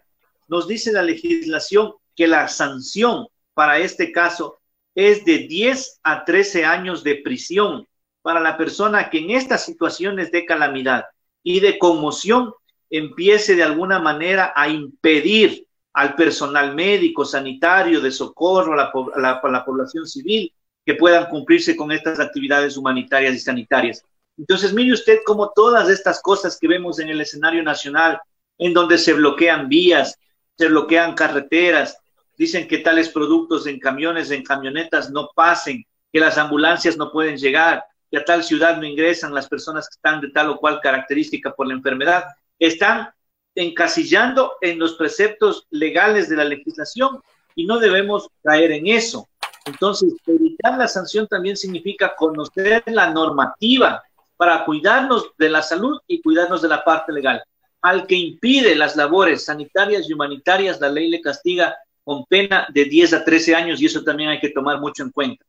Nos 0.49 0.67
dice 0.67 0.91
la 0.91 1.01
legislación 1.01 1.93
que 2.17 2.27
la 2.27 2.49
sanción 2.49 3.27
para 3.53 3.79
este 3.79 4.11
caso 4.11 4.59
es 4.93 5.23
de 5.23 5.39
10 5.47 6.01
a 6.03 6.25
13 6.25 6.65
años 6.65 7.01
de 7.01 7.15
prisión 7.15 7.87
para 8.21 8.41
la 8.41 8.57
persona 8.57 9.09
que 9.09 9.19
en 9.19 9.31
estas 9.31 9.63
situaciones 9.63 10.31
de 10.31 10.45
calamidad 10.45 11.05
y 11.43 11.61
de 11.61 11.79
conmoción 11.79 12.53
empiece 12.89 13.55
de 13.55 13.63
alguna 13.63 13.99
manera 13.99 14.51
a 14.53 14.67
impedir 14.67 15.65
al 15.93 16.15
personal 16.15 16.75
médico, 16.75 17.23
sanitario, 17.23 18.01
de 18.01 18.11
socorro, 18.11 18.73
a 18.73 18.91
la, 19.15 19.41
la 19.41 19.65
población 19.65 20.05
civil, 20.05 20.51
que 20.85 20.95
puedan 20.95 21.29
cumplirse 21.29 21.77
con 21.77 21.89
estas 21.93 22.19
actividades 22.19 22.75
humanitarias 22.75 23.33
y 23.33 23.39
sanitarias. 23.39 24.03
Entonces, 24.37 24.73
mire 24.73 24.93
usted 24.93 25.19
cómo 25.25 25.51
todas 25.55 25.89
estas 25.89 26.21
cosas 26.21 26.57
que 26.59 26.67
vemos 26.67 26.99
en 26.99 27.09
el 27.09 27.21
escenario 27.21 27.63
nacional, 27.63 28.19
en 28.57 28.73
donde 28.73 28.97
se 28.97 29.13
bloquean 29.13 29.69
vías, 29.69 30.17
se 30.57 30.67
bloquean 30.67 31.13
carreteras, 31.13 31.97
dicen 32.37 32.67
que 32.67 32.79
tales 32.79 33.09
productos 33.09 33.67
en 33.67 33.79
camiones, 33.79 34.31
en 34.31 34.43
camionetas 34.43 35.11
no 35.11 35.29
pasen, 35.35 35.85
que 36.11 36.19
las 36.19 36.37
ambulancias 36.37 36.97
no 36.97 37.11
pueden 37.11 37.37
llegar, 37.37 37.83
que 38.09 38.17
a 38.17 38.25
tal 38.25 38.43
ciudad 38.43 38.77
no 38.77 38.85
ingresan 38.85 39.33
las 39.33 39.47
personas 39.47 39.87
que 39.87 39.95
están 39.95 40.21
de 40.21 40.29
tal 40.29 40.49
o 40.49 40.57
cual 40.57 40.79
característica 40.81 41.53
por 41.53 41.67
la 41.67 41.73
enfermedad, 41.73 42.25
están 42.59 43.09
encasillando 43.55 44.53
en 44.61 44.79
los 44.79 44.93
preceptos 44.95 45.67
legales 45.69 46.29
de 46.29 46.37
la 46.37 46.43
legislación 46.43 47.21
y 47.55 47.65
no 47.65 47.79
debemos 47.79 48.29
caer 48.43 48.71
en 48.71 48.87
eso. 48.87 49.29
Entonces, 49.65 50.13
evitar 50.25 50.77
la 50.77 50.87
sanción 50.87 51.27
también 51.27 51.55
significa 51.55 52.15
conocer 52.15 52.83
la 52.87 53.11
normativa 53.11 54.03
para 54.37 54.65
cuidarnos 54.65 55.31
de 55.37 55.49
la 55.49 55.61
salud 55.61 55.99
y 56.07 56.21
cuidarnos 56.21 56.61
de 56.61 56.67
la 56.67 56.83
parte 56.83 57.11
legal. 57.11 57.43
Al 57.81 58.07
que 58.07 58.15
impide 58.15 58.75
las 58.75 58.95
labores 58.95 59.45
sanitarias 59.45 60.09
y 60.09 60.13
humanitarias, 60.13 60.79
la 60.79 60.89
ley 60.89 61.09
le 61.09 61.21
castiga 61.21 61.75
con 62.03 62.25
pena 62.25 62.67
de 62.73 62.85
10 62.85 63.13
a 63.13 63.23
13 63.25 63.55
años 63.55 63.81
y 63.81 63.85
eso 63.85 64.03
también 64.03 64.29
hay 64.29 64.39
que 64.39 64.49
tomar 64.49 64.79
mucho 64.79 65.03
en 65.03 65.11
cuenta. 65.11 65.45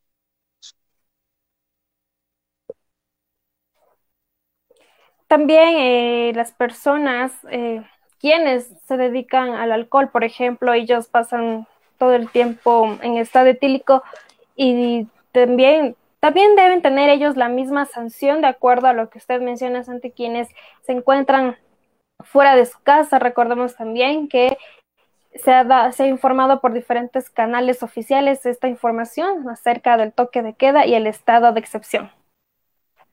También 5.27 5.77
eh, 5.79 6.33
las 6.35 6.53
personas 6.53 7.33
eh, 7.51 7.83
quienes 8.21 8.71
se 8.87 8.97
dedican 8.97 9.51
al 9.51 9.73
alcohol, 9.73 10.09
por 10.11 10.25
ejemplo, 10.25 10.73
ellos 10.73 11.09
pasan 11.09 11.67
todo 11.99 12.15
el 12.15 12.31
tiempo 12.31 12.97
en 13.03 13.17
estado 13.17 13.49
etílico 13.49 14.03
y 14.57 15.07
también, 15.33 15.97
también 16.25 16.57
deben 16.57 16.81
tener 16.81 17.11
ellos 17.11 17.37
la 17.37 17.51
misma 17.51 17.85
sanción 17.85 18.41
de 18.41 18.47
acuerdo 18.47 18.87
a 18.87 18.95
lo 18.95 19.11
que 19.11 19.19
usted 19.19 19.43
menciona 19.43 19.85
ante 19.87 20.11
quienes 20.11 20.49
se 20.81 20.93
encuentran 20.93 21.59
fuera 22.21 22.57
de 22.57 22.65
su 22.65 22.79
casa. 22.83 23.19
Recordemos 23.19 23.77
también 23.77 24.29
que 24.29 24.57
se 25.35 25.53
ha, 25.53 25.93
se 25.93 26.05
ha 26.05 26.07
informado 26.07 26.63
por 26.63 26.73
diferentes 26.73 27.29
canales 27.29 27.83
oficiales 27.83 28.47
esta 28.47 28.69
información 28.69 29.47
acerca 29.51 29.99
del 29.99 30.15
toque 30.15 30.41
de 30.41 30.55
queda 30.55 30.87
y 30.87 30.95
el 30.95 31.07
estado 31.07 31.53
de 31.53 31.61
excepción. 31.61 32.11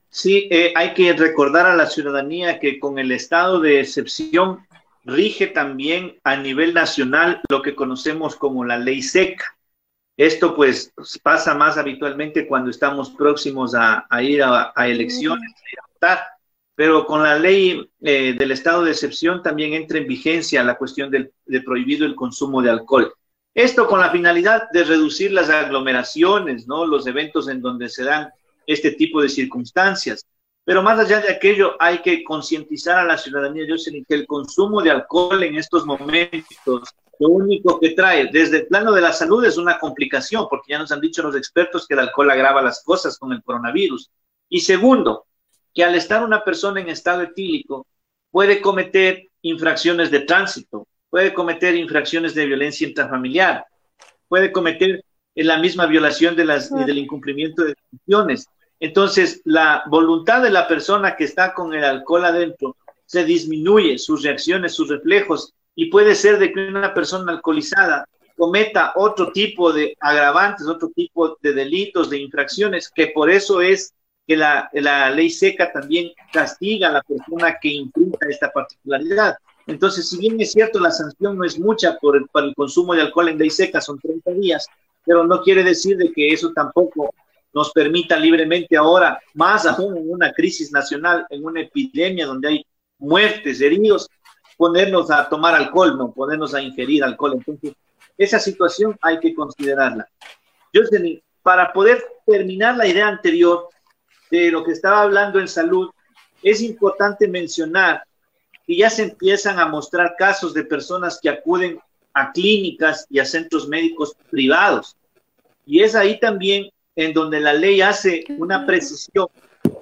Sí, 0.10 0.48
eh, 0.50 0.72
hay 0.78 0.94
que 0.94 1.12
recordar 1.12 1.66
a 1.66 1.76
la 1.76 1.88
ciudadanía 1.88 2.62
que 2.62 2.80
con 2.80 2.98
el 2.98 3.12
estado 3.12 3.60
de 3.60 3.82
excepción 3.82 4.66
rige 5.04 5.48
también 5.48 6.18
a 6.24 6.38
nivel 6.38 6.74
nacional 6.74 7.42
lo 7.50 7.62
que 7.62 7.76
conocemos 7.76 8.38
como 8.38 8.64
la 8.64 8.78
ley 8.78 9.02
seca. 9.02 9.58
Esto 10.18 10.56
pues 10.56 10.94
pasa 11.24 11.56
más 11.56 11.78
habitualmente 11.78 12.48
cuando 12.48 12.70
estamos 12.70 13.12
próximos 13.12 13.74
a, 13.76 14.06
ir 14.22 14.44
a, 14.44 14.74
elecciones, 14.78 15.52
a 15.52 15.82
a 15.82 15.94
votar, 15.94 16.20
pero 16.76 17.06
con 17.06 17.24
la 17.24 17.40
ley 17.40 17.90
eh, 18.02 18.36
del 18.38 18.52
estado 18.52 18.84
de 18.84 18.92
excepción 18.92 19.42
también 19.42 19.74
entra 19.74 19.98
en 19.98 20.08
vigencia 20.08 20.64
la 20.64 20.78
cuestión 20.78 21.10
de 21.10 21.62
prohibido 21.62 22.06
el 22.06 22.16
consumo 22.16 22.62
de 22.62 22.70
alcohol. 22.70 23.14
Esto 23.54 23.88
con 23.88 24.00
la 24.00 24.12
finalidad 24.12 24.70
de 24.72 24.84
reducir 24.86 25.32
las 25.34 25.50
aglomeraciones, 25.50 26.68
¿no? 26.68 26.86
Los 26.86 27.06
eventos 27.06 27.50
en 27.50 27.62
donde 27.62 27.90
se 27.90 28.06
dan 28.06 28.30
este 28.66 28.92
tipo 28.92 29.22
de 29.22 29.28
circunstancias. 29.28 30.26
Pero 30.64 30.82
más 30.82 31.00
allá 31.00 31.20
de 31.20 31.32
aquello, 31.32 31.76
hay 31.80 32.00
que 32.00 32.24
concientizar 32.24 33.00
a 33.00 33.06
la 33.06 33.18
ciudadanía, 33.18 33.66
yo 33.68 33.78
sé 33.78 33.92
que 34.08 34.16
el 34.16 34.28
consumo 34.28 34.82
de 34.82 34.92
alcohol 34.92 35.44
en 35.44 35.58
estos 35.58 35.86
momentos, 35.86 36.90
lo 37.22 37.30
único 37.30 37.80
que 37.80 37.92
trae 37.92 38.32
desde 38.32 38.62
el 38.62 38.68
plano 38.68 38.92
de 38.92 39.02
la 39.02 39.14
salud 39.14 39.46
es 39.46 39.56
una 39.56 39.78
complicación, 39.78 40.48
porque 40.50 40.72
ya 40.72 40.80
nos 40.80 40.92
han 40.92 41.00
dicho 41.00 41.22
los 41.22 41.36
expertos 41.36 41.86
que 41.86 41.94
el 41.94 42.00
alcohol 42.00 42.32
agrava 42.32 42.64
las 42.64 42.84
cosas 42.84 43.20
con 43.20 43.32
el 43.32 43.44
coronavirus. 43.44 44.10
Y 44.50 44.62
segundo, 44.62 45.28
que 45.72 45.84
al 45.84 45.94
estar 45.94 46.24
una 46.24 46.44
persona 46.44 46.82
en 46.82 46.90
estado 46.90 47.22
etílico, 47.22 47.86
puede 48.32 48.60
cometer 48.60 49.28
infracciones 49.44 50.10
de 50.10 50.22
tránsito, 50.22 50.88
puede 51.12 51.32
cometer 51.32 51.76
infracciones 51.76 52.34
de 52.34 52.48
violencia 52.48 52.88
intrafamiliar, 52.88 53.68
puede 54.28 54.52
cometer 54.52 55.06
la 55.36 55.60
misma 55.60 55.86
violación 55.86 56.36
de 56.36 56.46
las, 56.46 56.72
del 56.72 56.98
incumplimiento 56.98 57.64
de 57.64 57.76
funciones. 57.88 58.48
Entonces, 58.80 59.44
la 59.46 59.84
voluntad 59.92 60.42
de 60.42 60.50
la 60.50 60.68
persona 60.68 61.16
que 61.16 61.26
está 61.26 61.54
con 61.54 61.72
el 61.76 61.84
alcohol 61.84 62.26
adentro 62.26 62.78
se 63.06 63.26
disminuye, 63.26 64.00
sus 64.00 64.24
reacciones, 64.24 64.74
sus 64.74 64.90
reflejos, 64.90 65.54
y 65.82 65.88
puede 65.88 66.14
ser 66.14 66.38
de 66.38 66.54
que 66.54 66.68
una 66.68 66.94
persona 66.94 67.32
alcoholizada 67.32 68.08
cometa 68.38 68.94
otro 68.96 69.32
tipo 69.32 69.74
de 69.74 69.98
agravantes, 70.00 70.68
otro 70.68 70.90
tipo 70.90 71.40
de 71.42 71.54
delitos, 71.54 72.08
de 72.12 72.20
infracciones, 72.20 72.92
que 72.94 73.08
por 73.08 73.32
eso 73.32 73.62
es 73.62 73.92
que 74.28 74.38
la, 74.38 74.70
ley 75.10 75.32
seca 75.32 75.72
también 75.72 76.12
castiga 76.32 76.90
a 76.90 76.92
la 76.92 77.02
persona 77.02 77.58
que 77.60 77.70
implica 77.70 78.28
esta 78.30 78.52
particularidad. 78.52 79.38
Entonces, 79.66 80.08
si 80.08 80.20
bien 80.20 80.40
es 80.40 80.52
cierto, 80.52 80.80
la 80.80 80.92
sanción 80.92 81.36
no 81.36 81.46
es 81.46 81.60
mucha 81.60 81.98
por 81.98 82.16
el, 82.16 82.28
el 82.32 82.54
consumo 82.54 82.94
de 82.94 83.02
alcohol 83.02 83.30
en 83.30 83.40
ley 83.40 83.50
seca, 83.50 83.82
son 83.82 83.98
30 83.98 84.34
días, 84.34 84.68
pero 85.04 85.26
no 85.26 85.42
quiere 85.42 85.64
decir 85.64 85.98
de 85.98 86.12
que 86.12 86.32
eso 86.32 86.52
tampoco 86.54 87.12
nos 87.54 87.72
permita 87.72 88.18
libremente 88.18 88.78
ahora, 88.78 89.20
más 89.34 89.66
aún 89.66 89.98
en 89.98 90.12
una 90.12 90.32
crisis 90.32 90.72
nacional, 90.72 91.26
en 91.32 91.44
una 91.44 91.62
epidemia 91.62 92.28
donde 92.28 92.50
hay 92.50 92.66
muertes, 93.00 93.60
heridos, 93.62 94.08
ponernos 94.62 95.10
a 95.10 95.28
tomar 95.28 95.56
alcohol, 95.56 95.98
no 95.98 96.12
ponernos 96.12 96.54
a 96.54 96.62
ingerir 96.62 97.04
alcohol. 97.04 97.34
Entonces, 97.34 97.74
esa 98.16 98.38
situación 98.38 98.96
hay 99.02 99.20
que 99.20 99.34
considerarla. 99.34 100.08
Yo, 100.72 100.84
para 101.42 101.74
poder 101.74 102.00
terminar 102.28 102.78
la 102.78 102.86
idea 102.86 103.08
anterior 103.08 103.70
de 104.30 104.52
lo 104.52 104.64
que 104.64 104.74
estaba 104.74 105.02
hablando 105.02 105.40
en 105.40 105.48
salud, 105.48 105.90
es 106.44 106.62
importante 106.62 107.28
mencionar 107.28 108.04
que 108.68 108.76
ya 108.76 108.92
se 108.92 109.02
empiezan 109.06 109.58
a 109.58 109.66
mostrar 109.66 110.14
casos 110.16 110.54
de 110.54 110.64
personas 110.64 111.20
que 111.20 111.30
acuden 111.30 111.80
a 112.14 112.32
clínicas 112.32 113.08
y 113.10 113.18
a 113.18 113.26
centros 113.26 113.68
médicos 113.68 114.16
privados. 114.30 114.96
Y 115.66 115.82
es 115.82 115.96
ahí 115.96 116.20
también 116.20 116.70
en 116.96 117.14
donde 117.14 117.40
la 117.40 117.54
ley 117.54 117.82
hace 117.82 118.26
una 118.38 118.68
precisión 118.68 119.26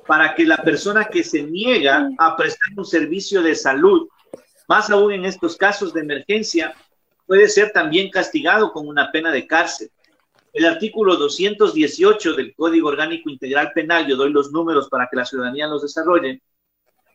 para 0.07 0.36
que 0.36 0.45
la 0.45 0.63
persona 0.63 1.03
que 1.03 1.21
se 1.21 1.43
niega 1.43 2.09
a 2.17 2.38
prestar 2.38 2.69
un 2.77 2.86
servicio 2.86 3.41
de 3.41 3.55
salud, 3.55 4.07
más 4.70 4.92
aún 4.92 5.12
en 5.12 5.26
estos 5.26 5.58
casos 5.58 5.94
de 5.94 6.02
emergencia, 6.02 6.76
puede 7.26 7.50
ser 7.50 7.72
también 7.72 8.12
castigado 8.12 8.72
con 8.72 8.88
una 8.88 9.12
pena 9.12 9.32
de 9.32 9.48
cárcel. 9.48 9.90
El 10.54 10.66
artículo 10.66 11.16
218 11.16 12.34
del 12.34 12.54
Código 12.54 12.90
Orgánico 12.90 13.32
Integral 13.32 13.72
Penal, 13.74 14.06
yo 14.08 14.16
doy 14.16 14.32
los 14.32 14.52
números 14.52 14.88
para 14.88 15.08
que 15.10 15.18
la 15.18 15.26
ciudadanía 15.26 15.66
los 15.66 15.82
desarrolle, 15.82 16.44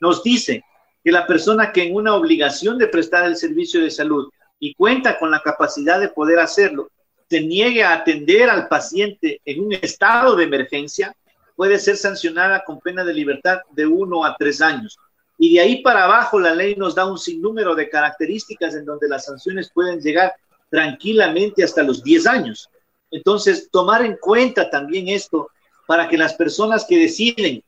nos 0.00 0.24
dice 0.24 0.64
que 1.04 1.12
la 1.12 1.28
persona 1.28 1.70
que 1.70 1.84
en 1.84 1.94
una 1.94 2.16
obligación 2.16 2.76
de 2.76 2.88
prestar 2.88 3.24
el 3.24 3.36
servicio 3.36 3.80
de 3.80 3.90
salud 3.92 4.28
y 4.58 4.74
cuenta 4.74 5.16
con 5.16 5.30
la 5.30 5.40
capacidad 5.40 6.00
de 6.00 6.08
poder 6.08 6.40
hacerlo, 6.40 6.90
se 7.30 7.40
niegue 7.40 7.84
a 7.84 7.94
atender 7.94 8.50
al 8.50 8.66
paciente 8.66 9.40
en 9.44 9.64
un 9.64 9.72
estado 9.74 10.34
de 10.34 10.42
emergencia, 10.42 11.14
puede 11.54 11.78
ser 11.78 11.96
sancionada 11.96 12.64
con 12.64 12.80
pena 12.80 13.04
de 13.04 13.14
libertad 13.14 13.60
de 13.70 13.86
uno 13.86 14.24
a 14.24 14.34
tres 14.36 14.60
años. 14.60 14.98
Y 15.38 15.54
de 15.54 15.60
ahí 15.60 15.82
para 15.82 16.04
abajo 16.04 16.38
la 16.38 16.54
ley 16.54 16.76
nos 16.76 16.94
da 16.94 17.06
un 17.06 17.18
sinnúmero 17.18 17.74
de 17.74 17.88
características 17.88 18.74
en 18.74 18.84
donde 18.84 19.08
las 19.08 19.24
sanciones 19.24 19.70
pueden 19.72 20.00
llegar 20.00 20.34
tranquilamente 20.70 21.64
hasta 21.64 21.82
los 21.82 22.02
diez 22.02 22.26
años. 22.26 22.68
Entonces, 23.10 23.68
tomar 23.70 24.04
en 24.04 24.16
cuenta 24.16 24.70
también 24.70 25.08
esto 25.08 25.50
para 25.86 26.08
que 26.08 26.16
las 26.16 26.34
personas 26.34 26.84
que 26.88 26.98
deciden 26.98 27.62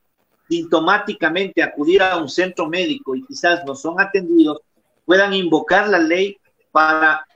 sintomáticamente 0.48 1.62
acudir 1.62 2.02
a 2.02 2.16
un 2.16 2.28
centro 2.28 2.68
médico 2.68 3.14
y 3.14 3.24
quizás 3.24 3.64
no 3.64 3.74
son 3.74 4.00
atendidos, 4.00 4.60
puedan 5.04 5.34
invocar 5.34 5.88
la 5.88 5.98
ley 5.98 6.36
para 6.72 7.26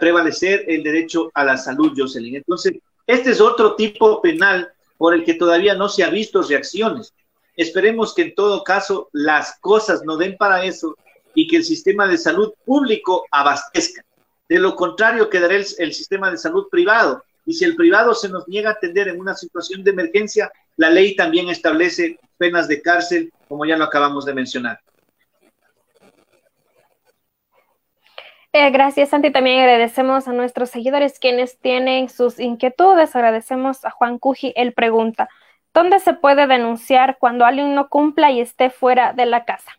prevalecer 0.00 0.64
el 0.68 0.82
derecho 0.82 1.30
a 1.34 1.44
la 1.44 1.56
salud, 1.56 1.92
Jocelyn. 1.96 2.36
Entonces, 2.36 2.74
este 3.06 3.30
es 3.30 3.40
otro 3.40 3.74
tipo 3.76 4.22
penal 4.22 4.72
por 4.96 5.14
el 5.14 5.24
que 5.24 5.34
todavía 5.34 5.74
no 5.74 5.88
se 5.88 6.04
ha 6.04 6.10
visto 6.10 6.42
reacciones. 6.42 7.12
Esperemos 7.56 8.14
que 8.14 8.22
en 8.22 8.34
todo 8.34 8.64
caso 8.64 9.08
las 9.12 9.58
cosas 9.60 10.02
no 10.04 10.16
den 10.16 10.36
para 10.36 10.64
eso 10.64 10.96
y 11.34 11.46
que 11.46 11.56
el 11.56 11.64
sistema 11.64 12.06
de 12.06 12.18
salud 12.18 12.52
público 12.64 13.26
abastezca. 13.30 14.04
De 14.48 14.58
lo 14.58 14.76
contrario, 14.76 15.30
quedará 15.30 15.54
el, 15.54 15.94
sistema 15.94 16.30
de 16.30 16.36
salud 16.36 16.68
privado. 16.70 17.24
Y 17.46 17.54
si 17.54 17.64
el 17.64 17.76
privado 17.76 18.14
se 18.14 18.28
nos 18.28 18.46
niega 18.48 18.70
a 18.70 18.72
atender 18.74 19.08
en 19.08 19.20
una 19.20 19.34
situación 19.34 19.84
de 19.84 19.90
emergencia, 19.90 20.50
la 20.76 20.90
ley 20.90 21.16
también 21.16 21.48
establece 21.48 22.18
penas 22.38 22.68
de 22.68 22.82
cárcel, 22.82 23.32
como 23.48 23.64
ya 23.64 23.76
lo 23.76 23.84
acabamos 23.84 24.24
de 24.24 24.34
mencionar. 24.34 24.80
Eh, 28.52 28.70
gracias, 28.70 29.08
Santi. 29.08 29.32
También 29.32 29.60
agradecemos 29.60 30.28
a 30.28 30.32
nuestros 30.32 30.70
seguidores 30.70 31.18
quienes 31.18 31.58
tienen 31.58 32.08
sus 32.08 32.38
inquietudes. 32.38 33.16
Agradecemos 33.16 33.84
a 33.84 33.90
Juan 33.90 34.18
Cuji. 34.18 34.52
Él 34.54 34.72
pregunta, 34.72 35.28
¿dónde 35.74 35.98
se 36.00 36.14
puede 36.14 36.46
denunciar 36.46 37.18
cuando 37.18 37.44
alguien 37.44 37.74
no 37.74 37.88
cumpla 37.88 38.30
y 38.30 38.40
esté 38.40 38.70
fuera 38.70 39.12
de 39.12 39.26
la 39.26 39.44
casa? 39.44 39.72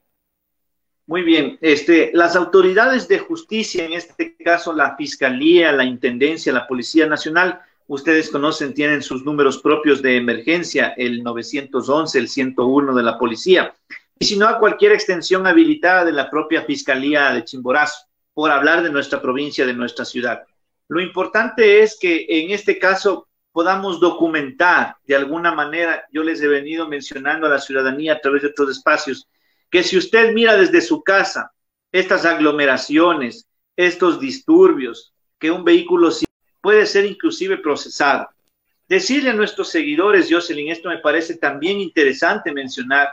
Muy 1.07 1.21
bien. 1.21 1.57
Este, 1.61 2.11
las 2.13 2.35
autoridades 2.35 3.07
de 3.07 3.19
justicia, 3.19 3.85
en 3.85 3.93
este 3.93 4.35
caso 4.37 4.73
la 4.73 4.95
Fiscalía, 4.95 5.71
la 5.71 5.85
Intendencia, 5.85 6.51
la 6.51 6.67
Policía 6.67 7.07
Nacional, 7.07 7.61
ustedes 7.87 8.29
conocen, 8.29 8.73
tienen 8.73 9.03
sus 9.03 9.23
números 9.23 9.59
propios 9.59 10.01
de 10.01 10.17
emergencia, 10.17 10.93
el 10.97 11.23
911, 11.23 12.17
el 12.17 12.27
101 12.27 12.95
de 12.95 13.03
la 13.03 13.19
policía, 13.19 13.75
y 14.17 14.25
si 14.25 14.37
no 14.37 14.47
a 14.47 14.59
cualquier 14.59 14.93
extensión 14.93 15.45
habilitada 15.45 16.05
de 16.05 16.11
la 16.11 16.29
propia 16.29 16.63
Fiscalía 16.63 17.31
de 17.31 17.43
Chimborazo, 17.43 18.05
por 18.33 18.51
hablar 18.51 18.81
de 18.81 18.89
nuestra 18.89 19.21
provincia, 19.21 19.65
de 19.65 19.73
nuestra 19.73 20.03
ciudad. 20.05 20.43
Lo 20.87 20.99
importante 20.99 21.81
es 21.81 21.97
que 21.99 22.25
en 22.27 22.51
este 22.51 22.79
caso 22.79 23.27
podamos 23.55 24.01
documentar 24.01 24.97
de 25.07 25.15
alguna 25.15 25.55
manera, 25.55 26.05
yo 26.11 26.23
les 26.23 26.41
he 26.41 26.47
venido 26.49 26.89
mencionando 26.89 27.47
a 27.47 27.49
la 27.49 27.61
ciudadanía 27.61 28.11
a 28.11 28.19
través 28.19 28.41
de 28.41 28.49
otros 28.49 28.71
espacios, 28.71 29.29
que 29.71 29.81
si 29.81 29.97
usted 29.97 30.33
mira 30.33 30.57
desde 30.57 30.81
su 30.81 31.01
casa 31.01 31.53
estas 31.89 32.25
aglomeraciones, 32.25 33.47
estos 33.77 34.19
disturbios, 34.19 35.13
que 35.39 35.51
un 35.51 35.63
vehículo 35.63 36.09
puede 36.59 36.85
ser 36.85 37.05
inclusive 37.05 37.57
procesado. 37.59 38.27
Decirle 38.89 39.29
a 39.29 39.33
nuestros 39.33 39.69
seguidores, 39.69 40.27
Jocelyn, 40.29 40.69
esto 40.69 40.89
me 40.89 40.97
parece 40.97 41.37
también 41.37 41.79
interesante 41.79 42.51
mencionar, 42.51 43.07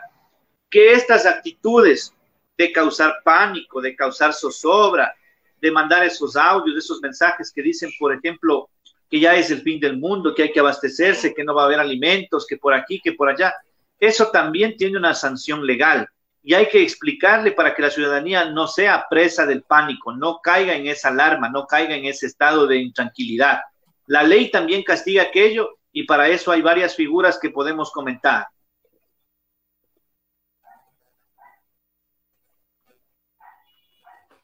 que 0.69 0.93
estas 0.93 1.25
actitudes 1.25 2.13
de 2.59 2.73
causar 2.73 3.19
pánico, 3.23 3.81
de 3.81 3.95
causar 3.95 4.35
zozobra, 4.35 5.15
de 5.61 5.71
mandar 5.71 6.05
esos 6.05 6.35
audios, 6.35 6.79
esos 6.79 7.01
mensajes 7.01 7.53
que 7.53 7.63
dicen, 7.63 7.93
por 7.97 8.13
ejemplo, 8.13 8.69
que 9.13 9.21
ya 9.21 9.37
es 9.37 9.51
el 9.51 9.61
fin 9.61 9.79
del 9.79 9.99
mundo, 9.99 10.35
que 10.35 10.45
hay 10.45 10.53
que 10.53 10.61
abastecerse, 10.61 11.35
que 11.35 11.45
no 11.45 11.55
va 11.55 11.65
a 11.65 11.67
haber 11.67 11.81
alimentos, 11.81 12.47
que 12.47 12.57
por 12.57 12.73
aquí, 12.73 12.99
que 12.99 13.13
por 13.13 13.29
allá. 13.29 13.53
Eso 14.01 14.31
también 14.31 14.75
tiene 14.79 14.97
una 14.97 15.13
sanción 15.13 15.67
legal 15.67 16.09
y 16.43 16.55
hay 16.55 16.67
que 16.71 16.83
explicarle 16.83 17.53
para 17.53 17.75
que 17.75 17.83
la 17.83 17.91
ciudadanía 17.91 18.47
no 18.47 18.67
sea 18.67 19.05
presa 19.11 19.45
del 19.45 19.65
pánico, 19.65 20.13
no 20.13 20.41
caiga 20.43 20.75
en 20.75 20.87
esa 20.87 21.09
alarma, 21.09 21.51
no 21.51 21.67
caiga 21.67 21.95
en 21.95 22.07
ese 22.07 22.25
estado 22.25 22.67
de 22.67 22.79
intranquilidad. 22.79 23.61
La 24.07 24.23
ley 24.23 24.51
también 24.51 24.83
castiga 24.83 25.25
aquello 25.25 25.77
y 25.93 26.05
para 26.05 26.29
eso 26.29 26.51
hay 26.51 26.63
varias 26.63 26.97
figuras 26.97 27.39
que 27.39 27.51
podemos 27.51 27.93
comentar. 27.93 28.47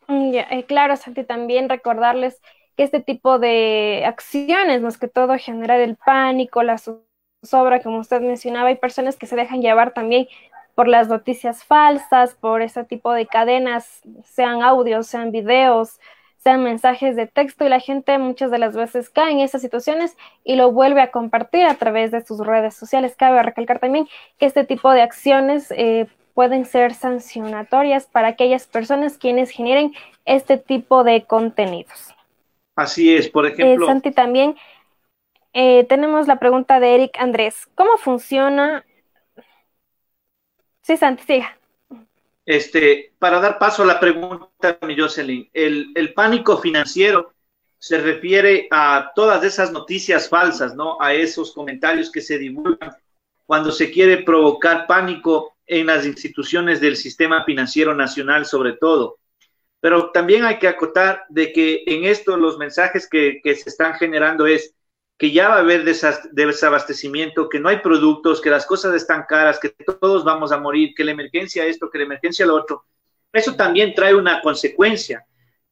Mm, 0.09 0.35
eh, 0.35 0.65
claro, 0.69 0.95
Santi, 0.95 1.25
también 1.25 1.71
recordarles 1.71 2.39
que 2.79 2.85
este 2.85 3.01
tipo 3.01 3.41
de 3.41 4.05
acciones, 4.07 4.81
más 4.83 4.99
que 4.99 5.09
todo 5.09 5.37
generar 5.37 5.81
el 5.81 5.97
pánico, 5.97 6.63
la 6.63 6.77
sobra, 7.43 7.83
como 7.83 7.99
usted 7.99 8.21
mencionaba, 8.21 8.69
hay 8.69 8.77
personas 8.77 9.17
que 9.17 9.27
se 9.27 9.35
dejan 9.35 9.61
llevar 9.61 9.93
también 9.93 10.29
por 10.77 10.87
las 10.87 11.09
noticias 11.09 11.65
falsas, 11.65 12.37
por 12.37 12.63
ese 12.63 12.85
tipo 12.85 13.13
de 13.13 13.27
cadenas, 13.27 14.01
sean 14.23 14.63
audios, 14.63 15.09
sean 15.09 15.33
videos, 15.33 15.99
sean 16.37 16.63
mensajes 16.63 17.17
de 17.17 17.27
texto 17.27 17.65
y 17.65 17.69
la 17.69 17.81
gente 17.81 18.17
muchas 18.17 18.53
de 18.53 18.59
las 18.59 18.77
veces 18.77 19.11
cae 19.11 19.33
en 19.33 19.41
esas 19.41 19.61
situaciones 19.61 20.17
y 20.45 20.55
lo 20.55 20.71
vuelve 20.71 21.01
a 21.01 21.11
compartir 21.11 21.67
a 21.67 21.75
través 21.75 22.13
de 22.13 22.25
sus 22.25 22.39
redes 22.47 22.77
sociales. 22.77 23.17
Cabe 23.17 23.43
recalcar 23.43 23.81
también 23.81 24.07
que 24.39 24.47
este 24.47 24.63
tipo 24.63 24.93
de 24.93 25.03
acciones 25.03 25.73
eh, 25.73 26.07
pueden 26.33 26.65
ser 26.65 26.95
sancionatorias 26.95 28.07
para 28.07 28.29
aquellas 28.29 28.69
personas 28.69 29.19
quienes 29.19 29.51
generen 29.51 29.95
este 30.27 30.59
tipo 30.59 31.03
de 31.03 31.25
contenidos. 31.25 32.15
Así 32.79 33.13
es, 33.13 33.29
por 33.29 33.45
ejemplo. 33.45 33.87
Eh, 33.87 33.89
Santi, 33.89 34.13
también 34.13 34.57
eh, 35.53 35.85
tenemos 35.89 36.29
la 36.29 36.39
pregunta 36.39 36.79
de 36.79 36.95
Eric 36.95 37.19
Andrés. 37.19 37.69
¿Cómo 37.75 37.99
funciona 37.99 38.85
Sí, 40.89 40.97
Santi, 40.97 41.23
siga. 41.25 41.59
Este, 42.47 43.13
para 43.19 43.41
dar 43.41 43.59
paso 43.59 43.83
a 43.83 43.87
la 43.87 44.01
pregunta, 44.01 44.79
mi 44.87 44.99
Jocelyn, 44.99 45.51
el, 45.53 45.89
el 45.95 46.15
pánico 46.15 46.57
financiero 46.57 47.35
se 47.79 47.99
refiere 47.99 48.69
a 48.71 49.11
todas 49.15 49.43
esas 49.45 49.71
noticias 49.71 50.29
falsas, 50.29 50.75
¿no? 50.75 50.97
A 50.99 51.13
esos 51.13 51.53
comentarios 51.53 52.11
que 52.11 52.23
se 52.23 52.39
divulgan 52.39 52.97
cuando 53.45 53.73
se 53.73 53.91
quiere 53.91 54.23
provocar 54.23 54.87
pánico 54.87 55.57
en 55.67 55.87
las 55.87 56.07
instituciones 56.07 56.81
del 56.81 56.97
sistema 56.97 57.45
financiero 57.45 57.95
nacional, 57.95 58.47
sobre 58.47 58.75
todo. 58.75 59.19
Pero 59.81 60.11
también 60.11 60.45
hay 60.45 60.59
que 60.59 60.69
acotar 60.69 61.25
de 61.29 61.53
que 61.53 61.85
en 61.87 62.05
esto 62.05 62.37
los 62.37 62.59
mensajes 62.59 63.09
que, 63.09 63.41
se 63.45 63.69
están 63.69 63.95
generando 63.95 64.47
es 64.47 64.75
que 65.17 65.31
ya 65.33 65.49
va 65.49 65.57
a 65.57 65.61
haber 65.61 65.85
desabastecimiento, 65.85 67.49
que 67.49 67.61
no 67.61 67.69
hay 67.69 67.79
productos, 67.79 68.41
que 68.41 68.51
las 68.51 68.67
cosas 68.67 68.95
están 68.95 69.25
caras, 69.29 69.59
que 69.59 69.71
todos 69.71 70.25
vamos 70.25 70.53
a 70.53 70.59
morir, 70.59 70.95
que 70.97 71.05
la 71.05 71.11
emergencia 71.13 71.67
esto, 71.67 71.91
que 71.91 71.99
la 71.99 72.05
emergencia 72.05 72.47
lo 72.47 72.55
otro. 72.55 72.85
Eso 73.33 73.55
también 73.55 73.95
trae 73.95 74.15
una 74.15 74.41
consecuencia. 74.41 75.25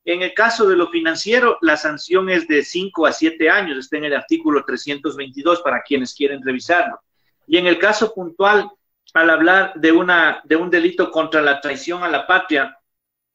En 0.05 0.23
el 0.23 0.35
caso 0.35 0.69
de 0.69 0.77
lo 0.77 0.89
financiero, 0.89 1.59
la 1.63 1.77
sanción 1.77 2.31
es 2.31 2.47
de 2.47 2.63
5 2.63 3.07
a 3.07 3.13
7 3.13 3.51
años, 3.51 3.79
está 3.79 3.97
en 3.97 4.05
el 4.05 4.15
artículo 4.15 4.65
322 4.65 5.63
para 5.63 5.83
quienes 5.83 6.15
quieren 6.15 6.43
revisarlo. 6.45 7.01
Y 7.47 7.57
en 7.57 7.67
el 7.67 7.79
caso 7.79 8.15
puntual, 8.15 8.71
al 9.15 9.31
hablar 9.31 9.73
de, 9.75 9.93
una, 9.93 10.43
de 10.45 10.57
un 10.57 10.71
delito 10.71 11.11
contra 11.11 11.43
la 11.43 11.61
traición 11.61 12.05
a 12.05 12.09
la 12.09 12.27
patria, 12.27 12.77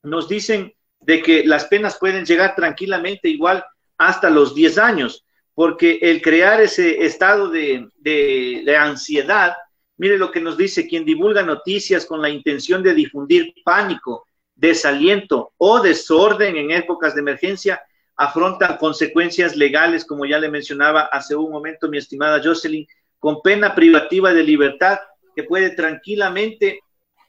nos 0.03 0.27
dicen 0.27 0.73
de 0.99 1.21
que 1.21 1.43
las 1.45 1.65
penas 1.65 1.97
pueden 1.99 2.25
llegar 2.25 2.55
tranquilamente 2.55 3.29
igual 3.29 3.63
hasta 3.97 4.29
los 4.29 4.55
10 4.55 4.77
años 4.77 5.25
porque 5.53 5.99
el 6.01 6.21
crear 6.21 6.61
ese 6.61 7.05
estado 7.05 7.49
de, 7.49 8.75
ansiedad, 8.79 9.53
mire 9.97 10.17
lo 10.17 10.31
que 10.31 10.41
nos 10.41 10.57
dice, 10.57 10.87
quien 10.87 11.05
divulga 11.05 11.43
noticias 11.43 12.05
con 12.05 12.21
la 12.21 12.29
intención 12.29 12.81
de 12.81 12.93
difundir 12.93 13.53
pánico, 13.63 14.25
desaliento 14.55 15.53
o 15.57 15.79
desorden 15.81 16.55
en 16.55 16.71
épocas 16.71 17.13
de 17.13 17.21
emergencia, 17.21 17.81
afronta 18.15 18.77
consecuencias 18.77 19.55
legales, 19.55 20.05
como 20.05 20.25
ya 20.25 20.39
le 20.39 20.49
mencionaba 20.49 21.01
hace 21.01 21.35
un 21.35 21.51
momento 21.51 21.89
mi 21.89 21.97
estimada 21.97 22.41
Jocelyn, 22.43 22.87
con 23.19 23.41
pena 23.41 23.75
privativa 23.75 24.33
de 24.33 24.43
libertad 24.43 24.99
que 25.35 25.43
puede 25.43 25.71
tranquilamente 25.71 26.79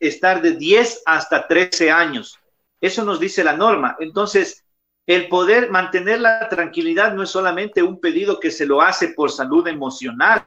estar 0.00 0.42
de 0.42 0.52
10 0.52 1.02
hasta 1.06 1.46
13 1.46 1.90
años. 1.90 2.38
Eso 2.82 3.04
nos 3.04 3.20
dice 3.20 3.44
la 3.44 3.56
norma. 3.56 3.96
Entonces, 4.00 4.64
el 5.06 5.28
poder 5.28 5.70
mantener 5.70 6.20
la 6.20 6.48
tranquilidad 6.48 7.14
no 7.14 7.22
es 7.22 7.30
solamente 7.30 7.80
un 7.80 8.00
pedido 8.00 8.40
que 8.40 8.50
se 8.50 8.66
lo 8.66 8.82
hace 8.82 9.08
por 9.10 9.30
salud 9.30 9.66
emocional, 9.68 10.44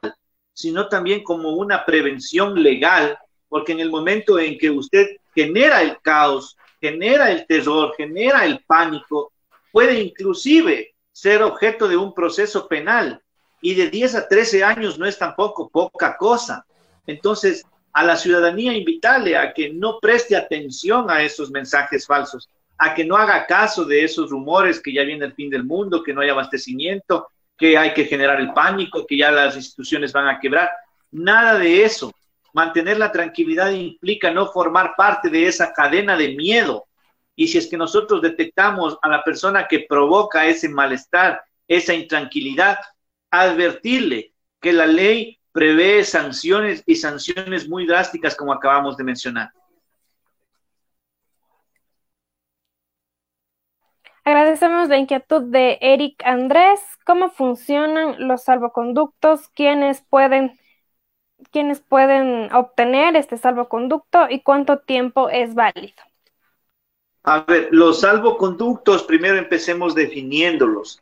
sino 0.54 0.90
también 0.90 1.24
como 1.24 1.52
una 1.54 1.86
prevención 1.86 2.62
legal, 2.62 3.18
porque 3.48 3.72
en 3.72 3.80
el 3.80 3.90
momento 3.90 4.38
en 4.38 4.58
que 4.58 4.70
usted 4.70 5.08
genera 5.34 5.82
el 5.82 5.98
caos, 6.02 6.58
genera 6.82 7.32
el 7.32 7.48
terror, 7.48 7.94
genera 7.96 8.46
el 8.46 8.62
pánico, 8.66 9.32
puede 9.72 10.02
inclusive 10.02 10.94
ser 11.14 11.42
objeto 11.42 11.88
de 11.88 11.96
un 11.96 12.14
proceso 12.14 12.68
penal 12.68 13.22
y 13.62 13.76
de 13.76 13.90
10 13.90 14.16
a 14.16 14.28
13 14.28 14.62
años 14.62 15.00
no 15.00 15.06
es 15.06 15.18
tampoco 15.18 15.70
poca 15.70 16.18
cosa. 16.18 16.66
Entonces, 17.08 17.64
a 17.96 18.04
la 18.04 18.18
ciudadanía 18.18 18.74
invitarle 18.74 19.38
a 19.38 19.54
que 19.54 19.70
no 19.70 20.00
preste 20.02 20.36
atención 20.36 21.10
a 21.10 21.24
esos 21.24 21.50
mensajes 21.50 22.06
falsos, 22.06 22.50
a 22.78 22.94
que 22.94 23.06
no 23.06 23.16
haga 23.16 23.46
caso 23.46 23.86
de 23.86 24.04
esos 24.04 24.30
rumores 24.30 24.82
que 24.82 24.92
ya 24.92 25.04
viene 25.04 25.26
el 25.26 25.34
fin 25.34 25.50
del 25.50 25.64
mundo, 25.64 26.04
que 26.04 26.14
no 26.14 26.20
hay 26.20 26.28
abastecimiento, 26.28 27.30
que 27.58 27.78
hay 27.78 27.94
que 27.94 28.04
generar 28.04 28.42
el 28.42 28.52
pánico, 28.52 29.08
que 29.08 29.16
ya 29.16 29.32
las 29.32 29.56
instituciones 29.56 30.12
van 30.12 30.28
a 30.28 30.42
quebrar. 30.42 30.70
Nada 31.10 31.58
de 31.58 31.86
eso. 31.86 32.12
Mantener 32.52 32.98
la 33.00 33.14
tranquilidad 33.14 33.72
implica 33.72 34.30
no 34.30 34.48
formar 34.48 34.96
parte 34.98 35.30
de 35.30 35.48
esa 35.48 35.72
cadena 35.72 36.18
de 36.18 36.36
miedo. 36.36 36.88
Y 37.34 37.48
si 37.48 37.60
es 37.60 37.68
que 37.68 37.78
nosotros 37.78 38.22
detectamos 38.22 38.98
a 39.02 39.08
la 39.08 39.24
persona 39.24 39.70
que 39.70 39.86
provoca 39.88 40.46
ese 40.46 40.68
malestar, 40.68 41.42
esa 41.66 41.94
intranquilidad, 41.94 42.78
advertirle 43.32 44.34
que 44.60 44.74
la 44.74 44.86
ley 44.86 45.40
prevé 45.56 46.04
sanciones 46.04 46.84
y 46.86 46.98
sanciones 46.98 47.70
muy 47.70 47.88
drásticas 47.88 48.36
como 48.36 48.52
acabamos 48.52 48.98
de 48.98 49.06
mencionar. 49.06 49.52
Agradecemos 54.26 54.90
la 54.90 54.98
inquietud 54.98 55.44
de 55.44 55.78
Eric 55.80 56.22
Andrés. 56.26 56.82
¿Cómo 57.06 57.30
funcionan 57.30 58.28
los 58.28 58.44
salvoconductos? 58.44 59.48
¿Quiénes 59.56 60.02
pueden, 60.10 60.60
quiénes 61.52 61.80
pueden 61.80 62.54
obtener 62.54 63.16
este 63.16 63.38
salvoconducto 63.38 64.28
y 64.30 64.42
cuánto 64.42 64.80
tiempo 64.80 65.30
es 65.30 65.56
válido? 65.56 66.04
A 67.24 67.46
ver, 67.48 67.70
los 67.72 68.02
salvoconductos, 68.02 69.04
primero 69.04 69.38
empecemos 69.38 69.96
definiéndolos. 69.96 71.02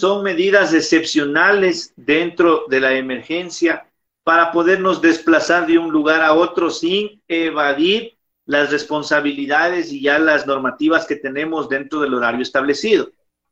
Son 0.00 0.22
medidas 0.22 0.72
excepcionales 0.72 1.92
dentro 1.94 2.64
de 2.70 2.80
la 2.80 2.94
emergencia 2.94 3.86
para 4.24 4.50
podernos 4.50 5.02
desplazar 5.02 5.66
de 5.66 5.76
un 5.76 5.92
lugar 5.92 6.22
a 6.22 6.32
otro 6.32 6.70
sin 6.70 7.22
evadir 7.28 8.16
las 8.46 8.70
responsabilidades 8.70 9.92
y 9.92 10.00
ya 10.00 10.18
las 10.18 10.46
normativas 10.46 11.04
que 11.04 11.16
tenemos 11.16 11.68
dentro 11.68 12.00
del 12.00 12.14
horario 12.14 12.40
establecido. 12.40 13.10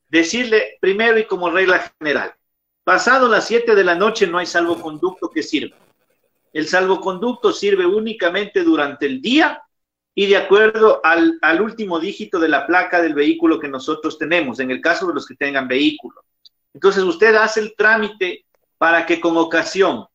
Decirle 0.09 0.79
primero 0.81 1.19
y 1.19 1.27
como 1.27 1.51
regla 1.51 1.93
general, 2.01 2.33
pasado 2.83 3.29
las 3.29 3.47
7 3.47 3.75
de 3.75 3.85
la 3.85 3.95
noche 3.95 4.27
no 4.27 4.39
hay 4.39 4.47
salvoconducto 4.47 5.29
que 5.29 5.43
sirva. 5.43 5.77
El 6.55 6.67
salvoconducto 6.67 7.53
sirve 7.53 7.85
únicamente 7.85 8.65
durante 8.65 9.05
el 9.05 9.21
día 9.21 9.63
y 10.15 10.25
de 10.25 10.39
acuerdo 10.39 11.03
al, 11.05 11.39
al, 11.43 11.61
último 11.61 12.01
dígito 12.01 12.39
de 12.39 12.49
la 12.49 12.67
placa 12.67 13.03
del 13.03 13.13
vehículo 13.13 13.61
que 13.61 13.69
nosotros 13.69 14.17
tenemos, 14.17 14.61
en 14.61 14.71
el 14.71 14.81
caso 14.81 15.07
de 15.09 15.13
los 15.13 15.27
que 15.27 15.35
tengan 15.35 15.69
vehículo. 15.69 16.25
Entonces 16.79 17.03
usted 17.03 17.35
hace 17.35 17.59
el 17.59 17.75
trámite 17.77 18.47
para 18.79 19.05
que 19.05 19.21
con 19.21 19.37
ocasión 19.37 20.07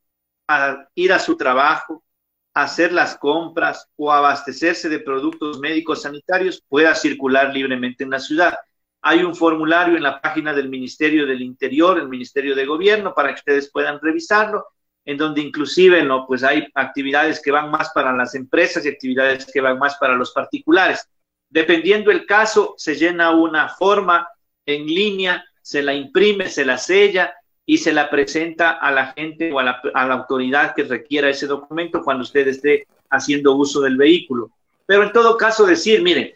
a 0.48 0.88
ir 0.96 1.12
a 1.12 1.20
su 1.20 1.36
trabajo, 1.36 2.06
hacer 2.54 2.94
las 2.94 3.18
compras 3.18 3.90
o 3.98 4.10
abastecerse 4.10 4.88
de 4.88 5.00
productos 5.00 5.60
médicos 5.60 6.04
sanitarios 6.04 6.64
pueda 6.70 6.96
circular 6.96 7.54
libremente 7.54 8.06
en 8.06 8.12
la 8.12 8.20
ciudad. 8.20 8.58
Hay 9.02 9.26
un 9.26 9.36
formulario 9.36 9.98
en 9.98 10.04
la 10.04 10.22
página 10.22 10.54
del 10.54 10.70
Ministerio 10.70 11.28
del 11.28 11.42
Interior, 11.42 12.00
el 12.00 12.08
Ministerio 12.08 12.56
de 12.56 12.66
Gobierno, 12.66 13.14
para 13.14 13.34
que 13.34 13.40
ustedes 13.40 13.70
puedan 13.70 14.00
revisarlo, 14.00 14.66
en 15.04 15.18
donde 15.18 15.42
inclusive 15.42 16.02
no, 16.02 16.26
pues 16.26 16.46
hay 16.46 16.66
actividades 16.76 17.42
que 17.42 17.52
van 17.52 17.72
más 17.72 17.90
para 17.90 18.16
las 18.16 18.36
empresas 18.36 18.86
y 18.86 18.88
actividades 18.88 19.52
que 19.52 19.60
van 19.60 19.78
más 19.78 19.98
para 19.98 20.16
los 20.16 20.32
particulares. 20.32 21.10
Dependiendo 21.50 22.10
el 22.10 22.26
caso, 22.26 22.74
se 22.78 22.96
llena 22.96 23.32
una 23.32 23.68
forma 23.68 24.30
en 24.66 24.86
línea, 24.86 25.44
se 25.64 25.82
la 25.82 25.94
imprime, 25.94 26.50
se 26.50 26.66
la 26.66 26.78
sella 26.78 27.34
y 27.66 27.78
se 27.78 27.94
la 27.94 28.10
presenta 28.10 28.72
a 28.72 28.92
la 28.92 29.14
gente 29.14 29.52
o 29.52 29.60
a 29.60 29.64
la, 29.64 29.82
autoridad 30.14 30.76
que 30.76 30.84
requiera 30.84 31.30
ese 31.30 31.48
documento 31.48 32.04
cuando 32.04 32.24
usted 32.24 32.48
esté 32.50 32.86
haciendo 33.10 33.56
uso 33.56 33.80
del 33.82 33.96
vehículo. 33.96 34.52
Pero 34.86 35.04
en 35.04 35.14
todo 35.14 35.38
caso 35.38 35.66
decir, 35.66 36.04
miren, 36.04 36.34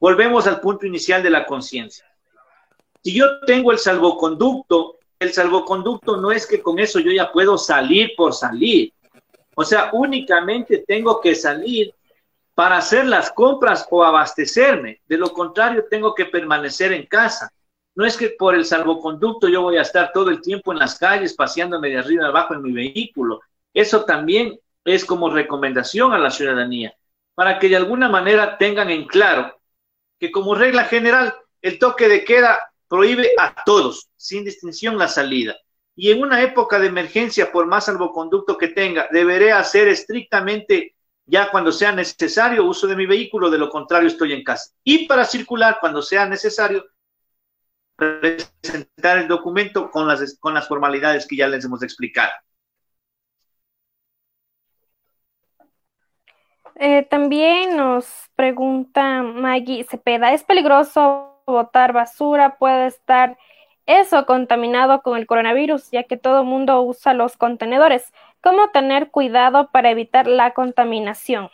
volvemos 0.00 0.46
al 0.46 0.60
punto 0.60 0.86
inicial 0.86 1.22
de 1.22 1.30
la 1.30 1.44
conciencia. 1.44 2.06
Si 3.04 3.12
yo 3.12 3.40
tengo 3.40 3.70
el 3.70 3.78
salvoconducto, 3.78 4.98
el 5.18 5.32
salvoconducto 5.32 6.16
no 6.16 6.32
es 6.32 6.46
que 6.46 6.62
con 6.62 6.78
eso 6.78 6.98
yo 6.98 7.12
ya 7.12 7.30
puedo 7.30 7.58
salir 7.58 8.12
por 8.16 8.32
salir. 8.32 8.92
O 9.54 9.64
sea, 9.64 9.90
únicamente 9.92 10.84
tengo 10.86 11.20
que 11.20 11.34
salir 11.34 11.94
para 12.54 12.78
hacer 12.78 13.04
las 13.04 13.30
compras 13.30 13.86
o 13.90 14.02
abastecerme. 14.02 15.02
De 15.06 15.18
lo 15.18 15.30
contrario, 15.34 15.84
tengo 15.90 16.14
que 16.14 16.24
permanecer 16.24 16.92
en 16.92 17.04
casa. 17.04 17.52
No 17.96 18.04
es 18.04 18.16
que 18.16 18.28
por 18.38 18.54
el 18.54 18.64
salvoconducto 18.64 19.48
yo 19.48 19.62
voy 19.62 19.78
a 19.78 19.82
estar 19.82 20.12
todo 20.12 20.30
el 20.30 20.42
tiempo 20.42 20.70
en 20.70 20.78
las 20.78 20.98
calles 20.98 21.34
paseándome 21.34 21.88
de 21.88 21.98
arriba 21.98 22.26
abajo 22.26 22.54
en 22.54 22.62
mi 22.62 22.70
vehículo. 22.70 23.40
Eso 23.72 24.04
también 24.04 24.60
es 24.84 25.04
como 25.04 25.30
recomendación 25.30 26.12
a 26.12 26.18
la 26.18 26.30
ciudadanía, 26.30 26.94
para 27.34 27.58
que 27.58 27.68
de 27.70 27.76
alguna 27.76 28.08
manera 28.08 28.58
tengan 28.58 28.90
en 28.90 29.06
claro 29.06 29.58
que 30.20 30.30
como 30.30 30.54
regla 30.54 30.84
general 30.84 31.34
el 31.62 31.78
toque 31.78 32.08
de 32.08 32.24
queda 32.24 32.70
prohíbe 32.86 33.30
a 33.38 33.64
todos, 33.64 34.08
sin 34.16 34.44
distinción, 34.44 34.98
la 34.98 35.08
salida. 35.08 35.56
Y 35.96 36.10
en 36.10 36.20
una 36.20 36.42
época 36.42 36.78
de 36.78 36.88
emergencia, 36.88 37.50
por 37.50 37.66
más 37.66 37.86
salvoconducto 37.86 38.58
que 38.58 38.68
tenga, 38.68 39.08
deberé 39.10 39.52
hacer 39.52 39.88
estrictamente 39.88 40.94
ya 41.24 41.50
cuando 41.50 41.72
sea 41.72 41.92
necesario 41.92 42.64
uso 42.64 42.86
de 42.86 42.94
mi 42.94 43.06
vehículo, 43.06 43.50
de 43.50 43.58
lo 43.58 43.70
contrario 43.70 44.08
estoy 44.08 44.32
en 44.34 44.44
casa. 44.44 44.70
Y 44.84 45.08
para 45.08 45.24
circular 45.24 45.78
cuando 45.80 46.02
sea 46.02 46.26
necesario, 46.26 46.84
presentar 47.96 49.18
el 49.18 49.28
documento 49.28 49.90
con 49.90 50.06
las, 50.06 50.38
con 50.38 50.54
las 50.54 50.68
formalidades 50.68 51.26
que 51.26 51.36
ya 51.36 51.48
les 51.48 51.64
hemos 51.64 51.82
explicado. 51.82 52.32
Eh, 56.78 57.04
también 57.04 57.76
nos 57.76 58.06
pregunta 58.34 59.22
Maggie 59.22 59.84
Cepeda, 59.84 60.34
¿es 60.34 60.44
peligroso 60.44 61.42
botar 61.46 61.94
basura? 61.94 62.58
¿Puede 62.58 62.88
estar 62.88 63.38
eso 63.86 64.26
contaminado 64.26 65.00
con 65.00 65.16
el 65.16 65.26
coronavirus, 65.26 65.90
ya 65.90 66.02
que 66.02 66.18
todo 66.18 66.40
el 66.40 66.46
mundo 66.46 66.82
usa 66.82 67.14
los 67.14 67.38
contenedores? 67.38 68.12
¿Cómo 68.42 68.70
tener 68.72 69.10
cuidado 69.10 69.70
para 69.70 69.90
evitar 69.90 70.26
la 70.26 70.52
contaminación? 70.52 71.48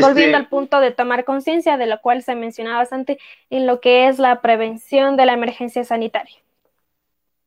Volviendo 0.00 0.38
al 0.38 0.48
punto 0.48 0.80
de 0.80 0.90
tomar 0.90 1.24
conciencia, 1.24 1.76
de 1.76 1.86
lo 1.86 2.00
cual 2.00 2.22
se 2.22 2.34
mencionaba 2.34 2.78
bastante 2.78 3.18
en 3.50 3.66
lo 3.66 3.80
que 3.80 4.08
es 4.08 4.18
la 4.18 4.40
prevención 4.40 5.16
de 5.16 5.26
la 5.26 5.34
emergencia 5.34 5.84
sanitaria. 5.84 6.36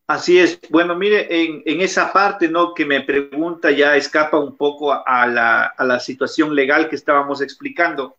Así 0.07 0.37
es. 0.39 0.59
Bueno, 0.69 0.95
mire, 0.95 1.27
en, 1.43 1.81
esa 1.81 2.13
parte, 2.13 2.47
¿no? 2.47 2.75
Que 2.75 2.85
me 2.85 3.01
pregunta 3.01 3.71
ya 3.71 3.95
escapa 3.95 4.37
un 4.37 4.55
poco 4.55 4.93
a 4.93 5.25
la, 5.25 5.63
a 5.65 5.83
la 5.83 5.99
situación 5.99 6.53
legal 6.53 6.87
que 6.87 6.95
estábamos 6.95 7.41
explicando. 7.41 8.15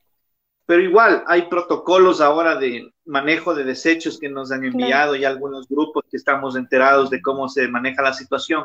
Pero 0.66 0.82
igual 0.82 1.22
hay 1.28 1.42
protocolos 1.42 2.20
ahora 2.20 2.56
de 2.56 2.92
manejo 3.04 3.54
de 3.54 3.62
desechos 3.62 4.18
que 4.18 4.28
nos 4.28 4.50
han 4.50 4.64
enviado 4.64 5.14
y 5.14 5.24
algunos 5.24 5.68
grupos 5.68 6.04
que 6.10 6.16
estamos 6.16 6.56
enterados 6.56 7.08
de 7.08 7.22
cómo 7.22 7.48
se 7.48 7.68
maneja 7.68 8.02
la 8.02 8.12
situación 8.12 8.64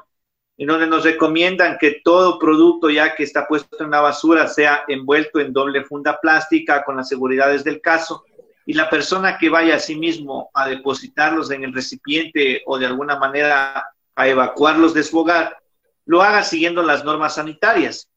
en 0.61 0.67
donde 0.67 0.85
nos 0.85 1.03
recomiendan 1.03 1.79
que 1.79 2.01
todo 2.03 2.37
producto 2.37 2.91
ya 2.91 3.15
que 3.15 3.23
está 3.23 3.47
puesto 3.47 3.83
en 3.83 3.89
la 3.89 3.99
basura 3.99 4.47
sea 4.47 4.83
envuelto 4.87 5.39
en 5.39 5.53
doble 5.53 5.83
funda 5.83 6.19
plástica 6.21 6.83
con 6.83 6.97
las 6.97 7.09
seguridades 7.09 7.63
del 7.63 7.81
caso. 7.81 8.25
Y 8.67 8.73
la 8.73 8.87
persona 8.87 9.39
que 9.39 9.49
vaya 9.49 9.77
a 9.77 9.79
sí 9.79 9.95
mismo 9.95 10.51
a 10.53 10.69
depositarlos 10.69 11.49
en 11.49 11.63
el 11.63 11.73
recipiente 11.73 12.61
o 12.67 12.77
de 12.77 12.85
alguna 12.85 13.17
manera 13.17 13.87
a 14.13 14.27
evacuarlos 14.27 14.93
de 14.93 15.01
su 15.01 15.17
hogar, 15.17 15.57
lo 16.05 16.21
haga 16.21 16.43
siguiendo 16.43 16.83
las 16.83 17.03
normas 17.03 17.33
sanitarias, 17.33 18.07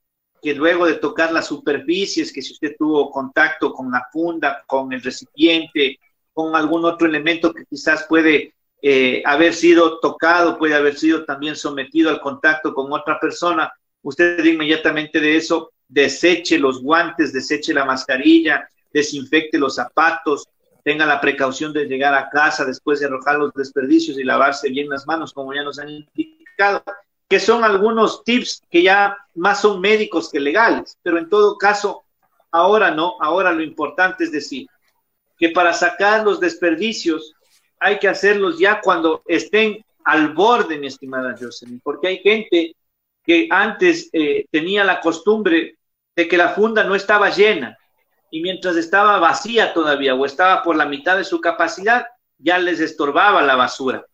que 0.43 0.53
luego 0.55 0.85
de 0.85 0.97
tocar 0.97 1.33
las 1.33 1.47
superficies, 1.47 2.31
que 2.31 2.43
si 2.43 2.53
usted 2.53 2.77
tuvo 2.79 3.11
contacto 3.11 3.73
con 3.73 3.91
la 3.91 4.07
funda, 4.13 4.63
con 4.67 4.93
el 4.93 5.01
recipiente, 5.01 5.99
con 6.35 6.55
algún 6.55 6.85
otro 6.85 7.07
elemento 7.07 7.55
que 7.55 7.65
quizás 7.65 8.05
puede 8.07 8.53
eh, 8.87 9.23
haber 9.25 9.55
sido 9.55 9.99
tocado, 9.99 10.59
puede 10.59 10.75
haber 10.75 10.99
sido 10.99 11.25
también 11.25 11.57
sometido 11.57 12.11
al 12.11 12.21
contacto 12.21 12.75
con 12.75 12.93
otra 12.93 13.19
persona, 13.19 13.73
usted 14.03 14.45
inmediatamente 14.45 15.21
de 15.21 15.37
eso 15.37 15.73
deseche 15.89 16.59
los 16.59 16.83
guantes, 16.83 17.33
deseche 17.33 17.73
la 17.73 17.87
mascarilla, 17.87 18.69
desinfecte 18.93 19.57
los 19.57 19.77
zapatos, 19.77 20.47
tenga 20.83 21.07
la 21.07 21.19
precaución 21.19 21.73
de 21.73 21.87
llegar 21.87 22.13
a 22.13 22.29
casa 22.29 22.67
después 22.67 23.01
de 23.01 23.07
arrojar 23.07 23.39
los 23.39 23.55
desperdicios 23.55 24.19
y 24.19 24.23
lavarse 24.23 24.69
bien 24.69 24.91
las 24.91 25.07
manos, 25.07 25.33
como 25.33 25.55
ya 25.55 25.63
nos 25.63 25.79
han 25.79 25.89
indicado, 25.89 26.85
que 27.27 27.41
son 27.41 27.65
algunos 27.65 28.23
tips 28.23 28.61
que 28.71 28.83
ya 28.83 29.17
más 29.35 29.63
son 29.63 29.81
médicos 29.81 30.29
que 30.31 30.41
legales, 30.41 30.99
pero 31.03 31.17
en 31.17 31.31
todo 31.31 31.57
caso, 31.57 32.05
ahora 32.51 32.91
no, 32.91 33.17
ahora 33.19 33.51
lo 33.51 33.63
importante 33.63 34.25
es 34.25 34.31
decir 34.33 34.67
que 35.39 35.49
para 35.49 35.73
sacar 35.73 36.23
los 36.23 36.39
desperdicios 36.39 37.34
hay 37.85 37.99
que 37.99 38.09
hacerlos 38.09 38.59
ya 38.59 38.81
cuando 38.81 39.23
estén 39.27 39.85
al 40.05 40.33
borde, 40.33 40.79
mi 40.79 40.87
estimada 40.87 41.37
Jocelyn, 41.39 41.81
porque 41.85 42.09
hay 42.09 42.19
gente 42.19 42.75
que 43.23 43.47
antes 43.51 44.09
eh, 44.15 44.47
tenía 44.51 44.85
la 44.85 45.01
costumbre 45.01 45.77
de 46.17 46.27
que 46.27 46.39
la 46.39 46.49
funda 46.51 46.83
no 46.85 46.95
estaba 46.95 47.29
llena 47.29 47.77
y 48.31 48.41
mientras 48.41 48.77
estaba 48.77 49.19
vacía 49.19 49.75
todavía 49.75 50.15
o 50.15 50.25
estaba 50.25 50.63
por 50.63 50.77
la 50.77 50.87
mitad 50.87 51.19
de 51.19 51.25
su 51.25 51.43
capacidad, 51.43 52.07
ya 52.39 52.59
les 52.59 52.81
estorbaba 52.81 53.43
la 53.43 53.55
basura. 53.55 54.07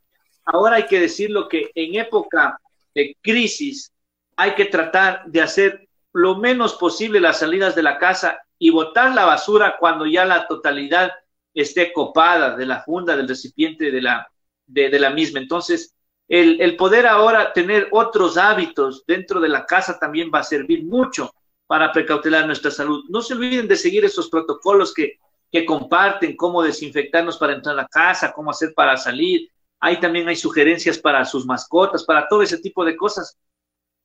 Ahora 0.44 0.76
hay 0.76 0.86
que 0.86 0.98
decirlo 0.98 1.48
que 1.48 1.70
en 1.76 1.94
época 1.94 2.58
de 2.92 3.16
crisis 3.22 3.92
hay 4.36 4.56
que 4.56 4.64
tratar 4.64 5.26
de 5.26 5.42
hacer 5.42 5.88
lo 6.12 6.36
menos 6.36 6.74
posible 6.74 7.20
las 7.20 7.38
salidas 7.38 7.76
de 7.76 7.84
la 7.84 7.98
casa 7.98 8.40
y 8.58 8.70
botar 8.70 9.14
la 9.14 9.26
basura 9.26 9.76
cuando 9.78 10.06
ya 10.06 10.24
la 10.24 10.48
totalidad 10.48 11.12
esté 11.54 11.92
copada 11.92 12.56
de 12.56 12.66
la 12.66 12.82
funda, 12.82 13.16
del 13.16 13.28
recipiente 13.28 13.90
de 13.90 14.00
la, 14.00 14.30
de, 14.66 14.98
la 14.98 15.10
misma. 15.10 15.40
Entonces, 15.40 15.94
el, 16.28 16.60
el, 16.60 16.76
poder 16.76 17.06
ahora 17.06 17.52
tener 17.52 17.88
otros 17.90 18.36
hábitos 18.36 19.04
dentro 19.06 19.40
de 19.40 19.48
la 19.48 19.66
casa 19.66 19.98
también 19.98 20.30
va 20.32 20.40
a 20.40 20.44
servir 20.44 20.84
mucho 20.84 21.32
para 21.66 21.92
precautelar 21.92 22.46
nuestra 22.46 22.70
salud. 22.70 23.04
No 23.08 23.22
se 23.22 23.34
olviden 23.34 23.68
de 23.68 23.76
seguir 23.76 24.04
esos 24.04 24.28
protocolos 24.28 24.92
que, 24.92 25.18
que 25.50 25.64
comparten, 25.64 26.36
cómo 26.36 26.62
desinfectarnos 26.62 27.38
para 27.38 27.54
entrar 27.54 27.74
a 27.74 27.82
la 27.82 27.88
casa, 27.88 28.32
cómo 28.32 28.50
hacer 28.50 28.72
para 28.74 28.96
salir. 28.96 29.48
Ahí 29.80 29.98
también 29.98 30.28
hay 30.28 30.36
sugerencias 30.36 30.98
para 30.98 31.24
sus 31.24 31.46
mascotas, 31.46 32.04
para 32.04 32.28
todo 32.28 32.42
ese 32.42 32.58
tipo 32.58 32.84
de 32.84 32.96
cosas. 32.96 33.36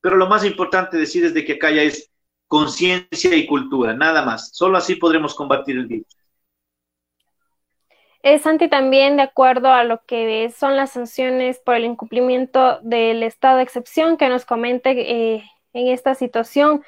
Pero 0.01 0.15
lo 0.15 0.27
más 0.27 0.45
importante 0.45 0.97
decir 0.97 1.25
es 1.25 1.34
que 1.34 1.53
acá 1.53 1.71
ya 1.71 1.84
es 1.84 2.10
conciencia 2.47 3.36
y 3.36 3.47
cultura, 3.47 3.93
nada 3.93 4.23
más. 4.23 4.49
Solo 4.53 4.77
así 4.77 4.95
podremos 4.95 5.36
combatir 5.36 5.77
el 5.77 5.88
virus. 5.88 6.08
Eh, 8.25 8.39
Santi, 8.39 8.67
también 8.67 9.17
de 9.17 9.21
acuerdo 9.21 9.69
a 9.69 9.83
lo 9.83 10.03
que 10.03 10.49
son 10.49 10.75
las 10.75 10.89
sanciones 10.89 11.59
por 11.59 11.75
el 11.75 11.85
incumplimiento 11.85 12.79
del 12.81 13.21
estado 13.21 13.57
de 13.57 13.63
excepción 13.63 14.17
que 14.17 14.29
nos 14.29 14.45
comente 14.45 15.35
eh, 15.35 15.43
en 15.73 15.89
esta 15.89 16.15
situación, 16.15 16.83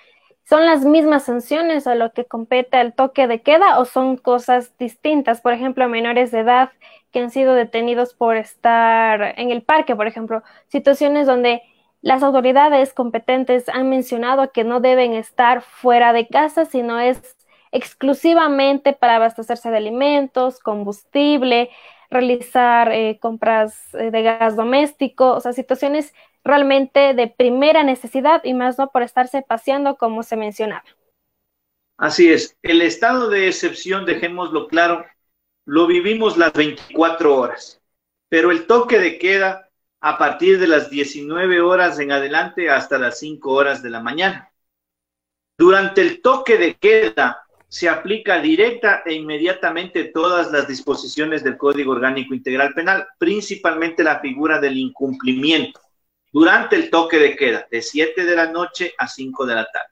¿son 0.50 0.66
las 0.66 0.84
mismas 0.84 1.26
sanciones 1.26 1.86
a 1.86 1.94
lo 1.94 2.12
que 2.12 2.26
compete 2.26 2.78
al 2.78 2.96
toque 2.96 3.28
de 3.28 3.44
queda 3.44 3.78
o 3.78 3.86
son 3.86 4.18
cosas 4.18 4.76
distintas? 4.80 5.40
Por 5.42 5.54
ejemplo, 5.54 5.88
menores 5.88 6.32
de 6.32 6.40
edad 6.40 6.72
que 7.12 7.20
han 7.20 7.30
sido 7.30 7.54
detenidos 7.54 8.16
por 8.16 8.36
estar 8.36 9.36
en 9.38 9.52
el 9.52 9.62
parque, 9.62 9.96
por 9.96 10.08
ejemplo, 10.08 10.42
situaciones 10.70 11.28
donde 11.28 11.62
las 12.02 12.24
autoridades 12.24 12.94
competentes 12.94 13.70
han 13.70 13.90
mencionado 13.90 14.52
que 14.52 14.64
no 14.64 14.80
deben 14.80 15.14
estar 15.14 15.62
fuera 15.62 16.14
de 16.14 16.28
casa, 16.28 16.66
sino 16.66 17.00
es 17.00 17.37
exclusivamente 17.78 18.94
para 18.94 19.18
abastecerse 19.18 19.70
de 19.70 19.78
alimentos, 19.78 20.60
combustible, 20.60 21.70
realizar 22.10 22.92
eh, 22.92 23.20
compras 23.22 23.94
eh, 23.94 24.12
de 24.12 24.24
gas 24.24 24.56
doméstico, 24.56 25.34
o 25.34 25.42
sea, 25.42 25.54
situaciones 25.54 26.14
realmente 26.44 27.14
de 27.14 27.28
primera 27.28 27.84
necesidad 27.84 28.42
y 28.44 28.54
más 28.54 28.78
no 28.78 28.90
por 28.90 29.04
estarse 29.04 29.42
paseando 29.42 29.98
como 29.98 30.24
se 30.24 30.38
mencionaba. 30.38 30.84
Así 31.98 32.32
es, 32.32 32.58
el 32.62 32.82
estado 32.82 33.30
de 33.30 33.48
excepción, 33.48 34.06
dejémoslo 34.06 34.68
claro, 34.68 35.06
lo 35.66 35.88
vivimos 35.88 36.38
las 36.38 36.54
24 36.54 37.36
horas. 37.36 37.82
pero 38.30 38.52
el 38.52 38.68
toque 38.68 39.00
de 39.00 39.18
queda 39.20 39.70
a 40.02 40.18
partir 40.18 40.60
de 40.60 40.68
las 40.68 40.90
19 40.90 41.62
horas 41.62 41.98
en 42.00 42.12
adelante 42.12 42.70
hasta 42.70 42.98
las 42.98 43.20
5 43.20 43.52
horas 43.52 43.82
de 43.82 43.90
la 43.90 44.02
mañana. 44.02 44.52
Durante 45.58 46.02
el 46.02 46.22
toque 46.22 46.58
de 46.58 46.76
queda 46.76 47.47
se 47.70 47.90
aplica 47.90 48.40
directa 48.40 49.04
e 49.06 49.14
inmediatamente 49.14 50.06
todas 50.06 50.52
las 50.52 50.68
disposiciones 50.68 51.44
del 51.44 51.58
Código 51.58 51.92
Orgánico 51.92 52.34
Integral 52.34 52.74
Penal, 52.74 53.08
principalmente 53.18 54.04
la 54.04 54.20
figura 54.20 54.60
del 54.60 54.78
incumplimiento 54.78 55.82
durante 56.32 56.76
el 56.76 56.90
toque 56.90 57.18
de 57.18 57.36
queda, 57.36 57.68
de 57.70 57.82
7 57.82 58.26
de 58.26 58.36
la 58.36 58.52
noche 58.52 58.94
a 58.98 59.08
5 59.08 59.46
de 59.46 59.56
la 59.56 59.66
tarde. 59.66 59.90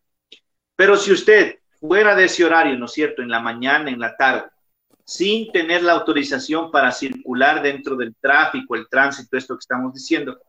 Pero 0.76 0.96
si 0.96 1.12
usted 1.12 1.60
fuera 1.80 2.16
de 2.16 2.26
ese 2.26 2.46
horario, 2.46 2.78
¿no 2.78 2.86
es 2.86 2.94
cierto?, 2.94 3.22
en 3.22 3.30
la 3.30 3.40
mañana, 3.40 3.90
en 3.90 4.00
la 4.00 4.16
tarde, 4.16 4.46
sin 5.04 5.52
tener 5.52 5.84
la 5.84 5.94
autorización 5.94 6.72
para 6.72 6.92
circular 6.92 7.62
dentro 7.62 7.96
del 7.96 8.16
tráfico, 8.20 8.76
el 8.76 8.88
tránsito, 8.90 9.38
esto 9.38 9.56
que 9.56 9.60
estamos 9.62 9.94
diciendo, 9.94 10.40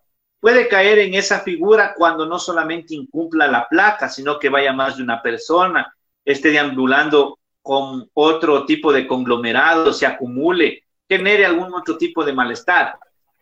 puede 0.41 0.69
caer 0.69 1.01
en 1.01 1.15
esa 1.15 1.41
figura 1.41 1.95
cuando 1.97 2.27
no 2.27 2.39
solamente 2.39 2.95
incumpla 2.95 3.49
la 3.49 3.69
placa, 3.69 4.09
sino 4.09 4.39
que 4.39 4.49
vaya 4.49 4.73
más 4.73 4.97
de 4.97 5.03
una 5.03 5.21
persona, 5.21 5.96
esté 6.27 6.51
deambulando 6.51 7.39
con 7.63 8.11
otro 8.13 8.67
tipo 8.67 8.93
de 8.93 9.07
conglomerado, 9.07 9.93
se 9.93 10.07
acumule, 10.07 10.85
genere 11.09 11.47
algún 11.47 11.73
otro 11.73 11.97
tipo 11.97 12.25
de 12.25 12.33
malestar. 12.33 12.99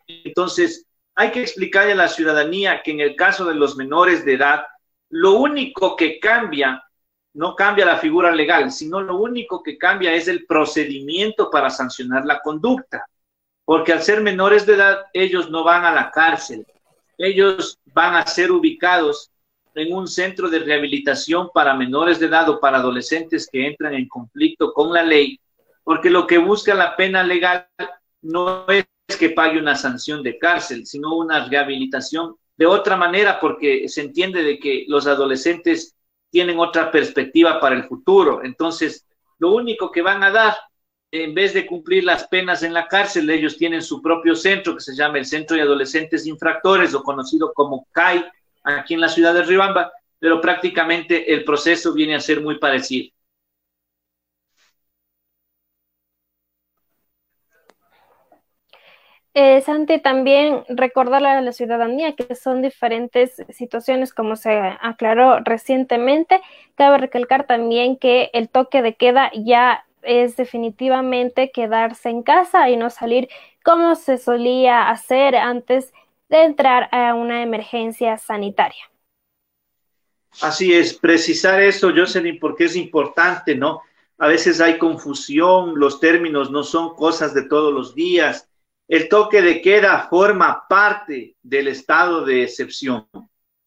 Entonces, 0.07 0.85
hay 1.15 1.31
que 1.31 1.41
explicarle 1.41 1.93
a 1.93 1.95
la 1.95 2.07
ciudadanía 2.07 2.81
que 2.83 2.91
en 2.91 3.01
el 3.01 3.15
caso 3.15 3.45
de 3.45 3.55
los 3.55 3.75
menores 3.75 4.23
de 4.23 4.33
edad, 4.35 4.65
lo 5.09 5.33
único 5.33 5.95
que 5.95 6.19
cambia 6.19 6.81
no 7.33 7.53
cambia 7.53 7.85
la 7.85 7.97
figura 7.97 8.31
legal, 8.31 8.71
sino 8.71 9.01
lo 9.01 9.17
único 9.17 9.61
que 9.61 9.77
cambia 9.77 10.13
es 10.13 10.29
el 10.29 10.45
procedimiento 10.45 11.49
para 11.49 11.69
sancionar 11.69 12.23
la 12.25 12.39
conducta. 12.39 13.05
Porque 13.65 13.91
al 13.91 14.01
ser 14.01 14.21
menores 14.21 14.65
de 14.65 14.75
edad, 14.75 14.99
ellos 15.11 15.49
no 15.49 15.63
van 15.63 15.83
a 15.83 15.91
la 15.91 16.11
cárcel, 16.11 16.65
ellos 17.17 17.77
van 17.85 18.15
a 18.15 18.25
ser 18.25 18.51
ubicados 18.51 19.31
en 19.75 19.93
un 19.93 20.07
centro 20.07 20.49
de 20.49 20.59
rehabilitación 20.59 21.49
para 21.53 21.75
menores 21.75 22.19
de 22.19 22.27
edad 22.27 22.49
o 22.49 22.59
para 22.59 22.77
adolescentes 22.77 23.47
que 23.51 23.67
entran 23.67 23.93
en 23.93 24.07
conflicto 24.07 24.73
con 24.73 24.93
la 24.93 25.03
ley, 25.03 25.39
porque 25.83 26.09
lo 26.09 26.25
que 26.25 26.37
busca 26.37 26.73
la 26.73 26.95
pena 26.95 27.23
legal 27.23 27.67
no 28.21 28.65
es 28.67 28.85
que 29.19 29.29
pague 29.29 29.59
una 29.59 29.75
sanción 29.75 30.23
de 30.23 30.39
cárcel, 30.39 30.85
sino 30.85 31.15
una 31.15 31.47
rehabilitación 31.47 32.35
de 32.57 32.65
otra 32.65 32.95
manera, 32.95 33.39
porque 33.39 33.87
se 33.89 34.01
entiende 34.01 34.41
de 34.41 34.57
que 34.57 34.85
los 34.87 35.07
adolescentes 35.07 35.93
tienen 36.31 36.57
otra 36.57 36.89
perspectiva 36.89 37.59
para 37.59 37.75
el 37.75 37.83
futuro. 37.83 38.43
Entonces, 38.43 39.05
lo 39.39 39.51
único 39.53 39.91
que 39.91 40.01
van 40.01 40.23
a 40.23 40.31
dar, 40.31 40.55
en 41.11 41.33
vez 41.33 41.53
de 41.53 41.65
cumplir 41.65 42.05
las 42.05 42.27
penas 42.27 42.63
en 42.63 42.73
la 42.73 42.87
cárcel, 42.87 43.29
ellos 43.29 43.57
tienen 43.57 43.81
su 43.81 44.01
propio 44.01 44.35
centro 44.35 44.73
que 44.73 44.81
se 44.81 44.95
llama 44.95 45.17
el 45.17 45.25
Centro 45.25 45.55
de 45.55 45.63
Adolescentes 45.63 46.25
Infractores 46.25 46.93
o 46.93 47.03
conocido 47.03 47.53
como 47.53 47.87
CAI 47.91 48.25
aquí 48.65 48.95
en 48.95 49.01
la 49.01 49.09
ciudad 49.09 49.33
de 49.33 49.43
Ribamba, 49.43 49.91
pero 50.19 50.41
prácticamente 50.41 51.33
el 51.33 51.43
proceso 51.45 51.93
viene 51.93 52.15
a 52.15 52.19
ser 52.19 52.41
muy 52.41 52.59
parecido. 52.59 53.09
Eh, 59.37 59.59
Santi, 59.61 59.99
también 59.99 60.63
recordarle 60.69 61.27
a 61.27 61.41
la 61.41 61.51
ciudadanía 61.51 62.15
que 62.15 62.35
son 62.35 62.61
diferentes 62.61 63.35
situaciones, 63.49 64.13
como 64.13 64.37
se 64.37 64.57
aclaró 64.81 65.39
recientemente. 65.41 66.39
Cabe 66.75 66.99
recalcar 66.99 67.45
también 67.45 67.97
que 67.97 68.29
el 68.33 68.47
toque 68.47 68.81
de 68.81 68.95
queda 68.95 69.31
ya 69.35 69.85
es 70.03 70.37
definitivamente 70.37 71.51
quedarse 71.51 72.09
en 72.09 72.23
casa 72.23 72.69
y 72.69 72.77
no 72.77 72.89
salir 72.89 73.27
como 73.61 73.95
se 73.95 74.17
solía 74.17 74.89
hacer 74.89 75.35
antes 75.35 75.91
de 76.37 76.45
entrar 76.45 76.89
a 76.91 77.13
una 77.13 77.43
emergencia 77.43 78.17
sanitaria. 78.17 78.89
Así 80.41 80.73
es, 80.73 80.93
precisar 80.93 81.61
eso, 81.61 81.91
Jocelyn, 81.95 82.39
porque 82.39 82.65
es 82.65 82.75
importante, 82.75 83.55
¿no? 83.55 83.81
A 84.17 84.27
veces 84.27 84.61
hay 84.61 84.77
confusión, 84.77 85.79
los 85.79 85.99
términos 85.99 86.51
no 86.51 86.63
son 86.63 86.95
cosas 86.95 87.33
de 87.33 87.43
todos 87.43 87.73
los 87.73 87.95
días 87.95 88.49
el 88.87 89.09
toque 89.09 89.41
de 89.41 89.61
queda 89.61 90.07
forma 90.09 90.67
parte 90.67 91.35
del 91.41 91.67
estado 91.67 92.23
de 92.23 92.43
excepción. 92.43 93.07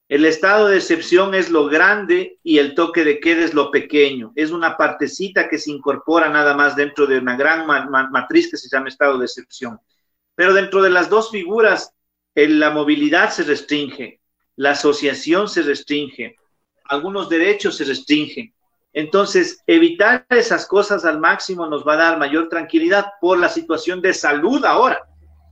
El 0.08 0.24
estado 0.24 0.68
de 0.68 0.76
excepción 0.76 1.34
es 1.34 1.50
lo 1.50 1.66
grande 1.66 2.38
y 2.42 2.58
el 2.58 2.74
toque 2.74 3.04
de 3.04 3.20
queda 3.20 3.44
es 3.44 3.52
lo 3.52 3.70
pequeño. 3.70 4.32
Es 4.36 4.52
una 4.52 4.76
partecita 4.76 5.48
que 5.48 5.58
se 5.58 5.70
incorpora 5.70 6.30
nada 6.30 6.56
más 6.56 6.76
dentro 6.76 7.06
de 7.06 7.18
una 7.18 7.36
gran 7.36 7.66
matriz 7.66 8.50
que 8.50 8.56
se 8.56 8.68
llama 8.68 8.88
estado 8.88 9.18
de 9.18 9.26
excepción. 9.26 9.78
Pero 10.34 10.54
dentro 10.54 10.82
de 10.82 10.90
las 10.90 11.10
dos 11.10 11.30
figuras, 11.30 11.92
la 12.34 12.70
movilidad 12.70 13.30
se 13.30 13.42
restringe, 13.42 14.20
la 14.56 14.70
asociación 14.72 15.48
se 15.48 15.62
restringe, 15.62 16.36
algunos 16.84 17.28
derechos 17.28 17.76
se 17.76 17.84
restringen. 17.84 18.52
Entonces, 18.92 19.62
evitar 19.66 20.26
esas 20.30 20.66
cosas 20.66 21.04
al 21.04 21.20
máximo 21.20 21.66
nos 21.66 21.86
va 21.86 21.94
a 21.94 21.98
dar 21.98 22.18
mayor 22.18 22.48
tranquilidad 22.48 23.06
por 23.20 23.38
la 23.38 23.48
situación 23.48 24.00
de 24.00 24.14
salud 24.14 24.64
ahora. 24.64 25.00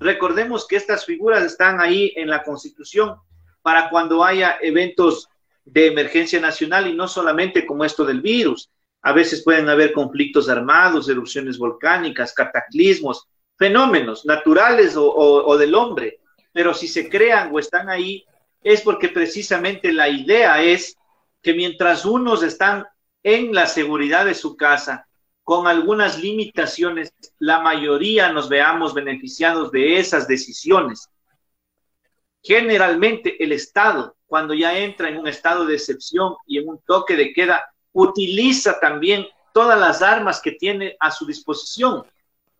Recordemos 0.00 0.66
que 0.66 0.76
estas 0.76 1.04
figuras 1.04 1.44
están 1.44 1.80
ahí 1.80 2.12
en 2.16 2.28
la 2.28 2.42
Constitución 2.42 3.16
para 3.62 3.88
cuando 3.90 4.24
haya 4.24 4.58
eventos 4.60 5.28
de 5.64 5.86
emergencia 5.88 6.40
nacional 6.40 6.86
y 6.86 6.94
no 6.94 7.08
solamente 7.08 7.66
como 7.66 7.84
esto 7.84 8.04
del 8.04 8.20
virus. 8.20 8.70
A 9.02 9.12
veces 9.12 9.42
pueden 9.42 9.68
haber 9.68 9.92
conflictos 9.92 10.48
armados, 10.48 11.08
erupciones 11.08 11.58
volcánicas, 11.58 12.32
cataclismos, 12.32 13.26
fenómenos 13.56 14.24
naturales 14.24 14.94
o, 14.96 15.56
del 15.56 15.74
hombre. 15.74 16.20
Pero 16.56 16.72
si 16.72 16.88
se 16.88 17.10
crean 17.10 17.54
o 17.54 17.58
están 17.58 17.90
ahí, 17.90 18.24
es 18.62 18.80
porque 18.80 19.10
precisamente 19.10 19.92
la 19.92 20.08
idea 20.08 20.62
es 20.62 20.96
que 21.42 21.52
mientras 21.52 22.06
unos 22.06 22.42
están 22.42 22.86
en 23.22 23.54
la 23.54 23.66
seguridad 23.66 24.24
de 24.24 24.32
su 24.32 24.56
casa, 24.56 25.06
con 25.42 25.66
algunas 25.66 26.18
limitaciones, 26.18 27.12
la 27.38 27.60
mayoría 27.60 28.32
nos 28.32 28.48
veamos 28.48 28.94
beneficiados 28.94 29.70
de 29.70 29.98
esas 29.98 30.26
decisiones. 30.26 31.10
Generalmente 32.42 33.36
el 33.44 33.52
Estado, 33.52 34.16
cuando 34.26 34.54
ya 34.54 34.78
entra 34.78 35.10
en 35.10 35.18
un 35.18 35.28
estado 35.28 35.66
de 35.66 35.74
excepción 35.74 36.36
y 36.46 36.56
en 36.56 36.70
un 36.70 36.80
toque 36.86 37.16
de 37.16 37.34
queda, 37.34 37.66
utiliza 37.92 38.80
también 38.80 39.26
todas 39.52 39.78
las 39.78 40.00
armas 40.00 40.40
que 40.40 40.52
tiene 40.52 40.96
a 41.00 41.10
su 41.10 41.26
disposición. 41.26 42.06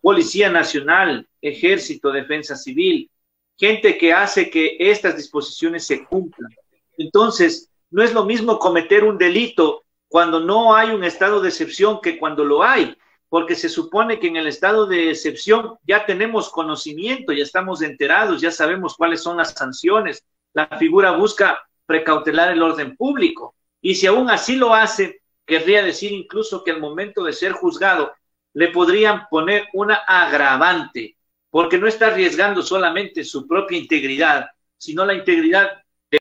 Policía 0.02 0.50
Nacional, 0.50 1.26
Ejército, 1.40 2.12
Defensa 2.12 2.56
Civil, 2.56 3.10
gente 3.56 3.98
que 3.98 4.12
hace 4.12 4.50
que 4.50 4.76
estas 4.78 5.16
disposiciones 5.16 5.86
se 5.86 6.04
cumplan. 6.04 6.50
Entonces, 6.98 7.70
no 7.90 8.02
es 8.02 8.12
lo 8.12 8.24
mismo 8.24 8.58
cometer 8.58 9.04
un 9.04 9.18
delito 9.18 9.84
cuando 10.08 10.40
no 10.40 10.74
hay 10.74 10.90
un 10.90 11.04
estado 11.04 11.40
de 11.40 11.48
excepción 11.48 12.00
que 12.00 12.18
cuando 12.18 12.44
lo 12.44 12.62
hay, 12.62 12.96
porque 13.28 13.54
se 13.54 13.68
supone 13.68 14.18
que 14.18 14.28
en 14.28 14.36
el 14.36 14.46
estado 14.46 14.86
de 14.86 15.10
excepción 15.10 15.78
ya 15.86 16.06
tenemos 16.06 16.50
conocimiento, 16.50 17.32
ya 17.32 17.42
estamos 17.42 17.82
enterados, 17.82 18.40
ya 18.40 18.50
sabemos 18.50 18.94
cuáles 18.96 19.22
son 19.22 19.36
las 19.36 19.52
sanciones. 19.52 20.24
La 20.52 20.66
figura 20.78 21.12
busca 21.12 21.58
precautelar 21.86 22.52
el 22.52 22.62
orden 22.62 22.96
público. 22.96 23.54
Y 23.80 23.94
si 23.96 24.06
aún 24.06 24.30
así 24.30 24.56
lo 24.56 24.74
hace, 24.74 25.20
querría 25.44 25.82
decir 25.82 26.12
incluso 26.12 26.62
que 26.64 26.70
al 26.70 26.80
momento 26.80 27.24
de 27.24 27.32
ser 27.32 27.52
juzgado 27.52 28.12
le 28.54 28.68
podrían 28.68 29.26
poner 29.28 29.66
una 29.74 29.96
agravante, 29.96 31.16
porque 31.50 31.78
no 31.78 31.86
está 31.86 32.08
arriesgando 32.08 32.62
solamente 32.62 33.24
su 33.24 33.46
propia 33.46 33.78
integridad, 33.78 34.46
sino 34.76 35.04
la 35.04 35.14
integridad 35.14 35.70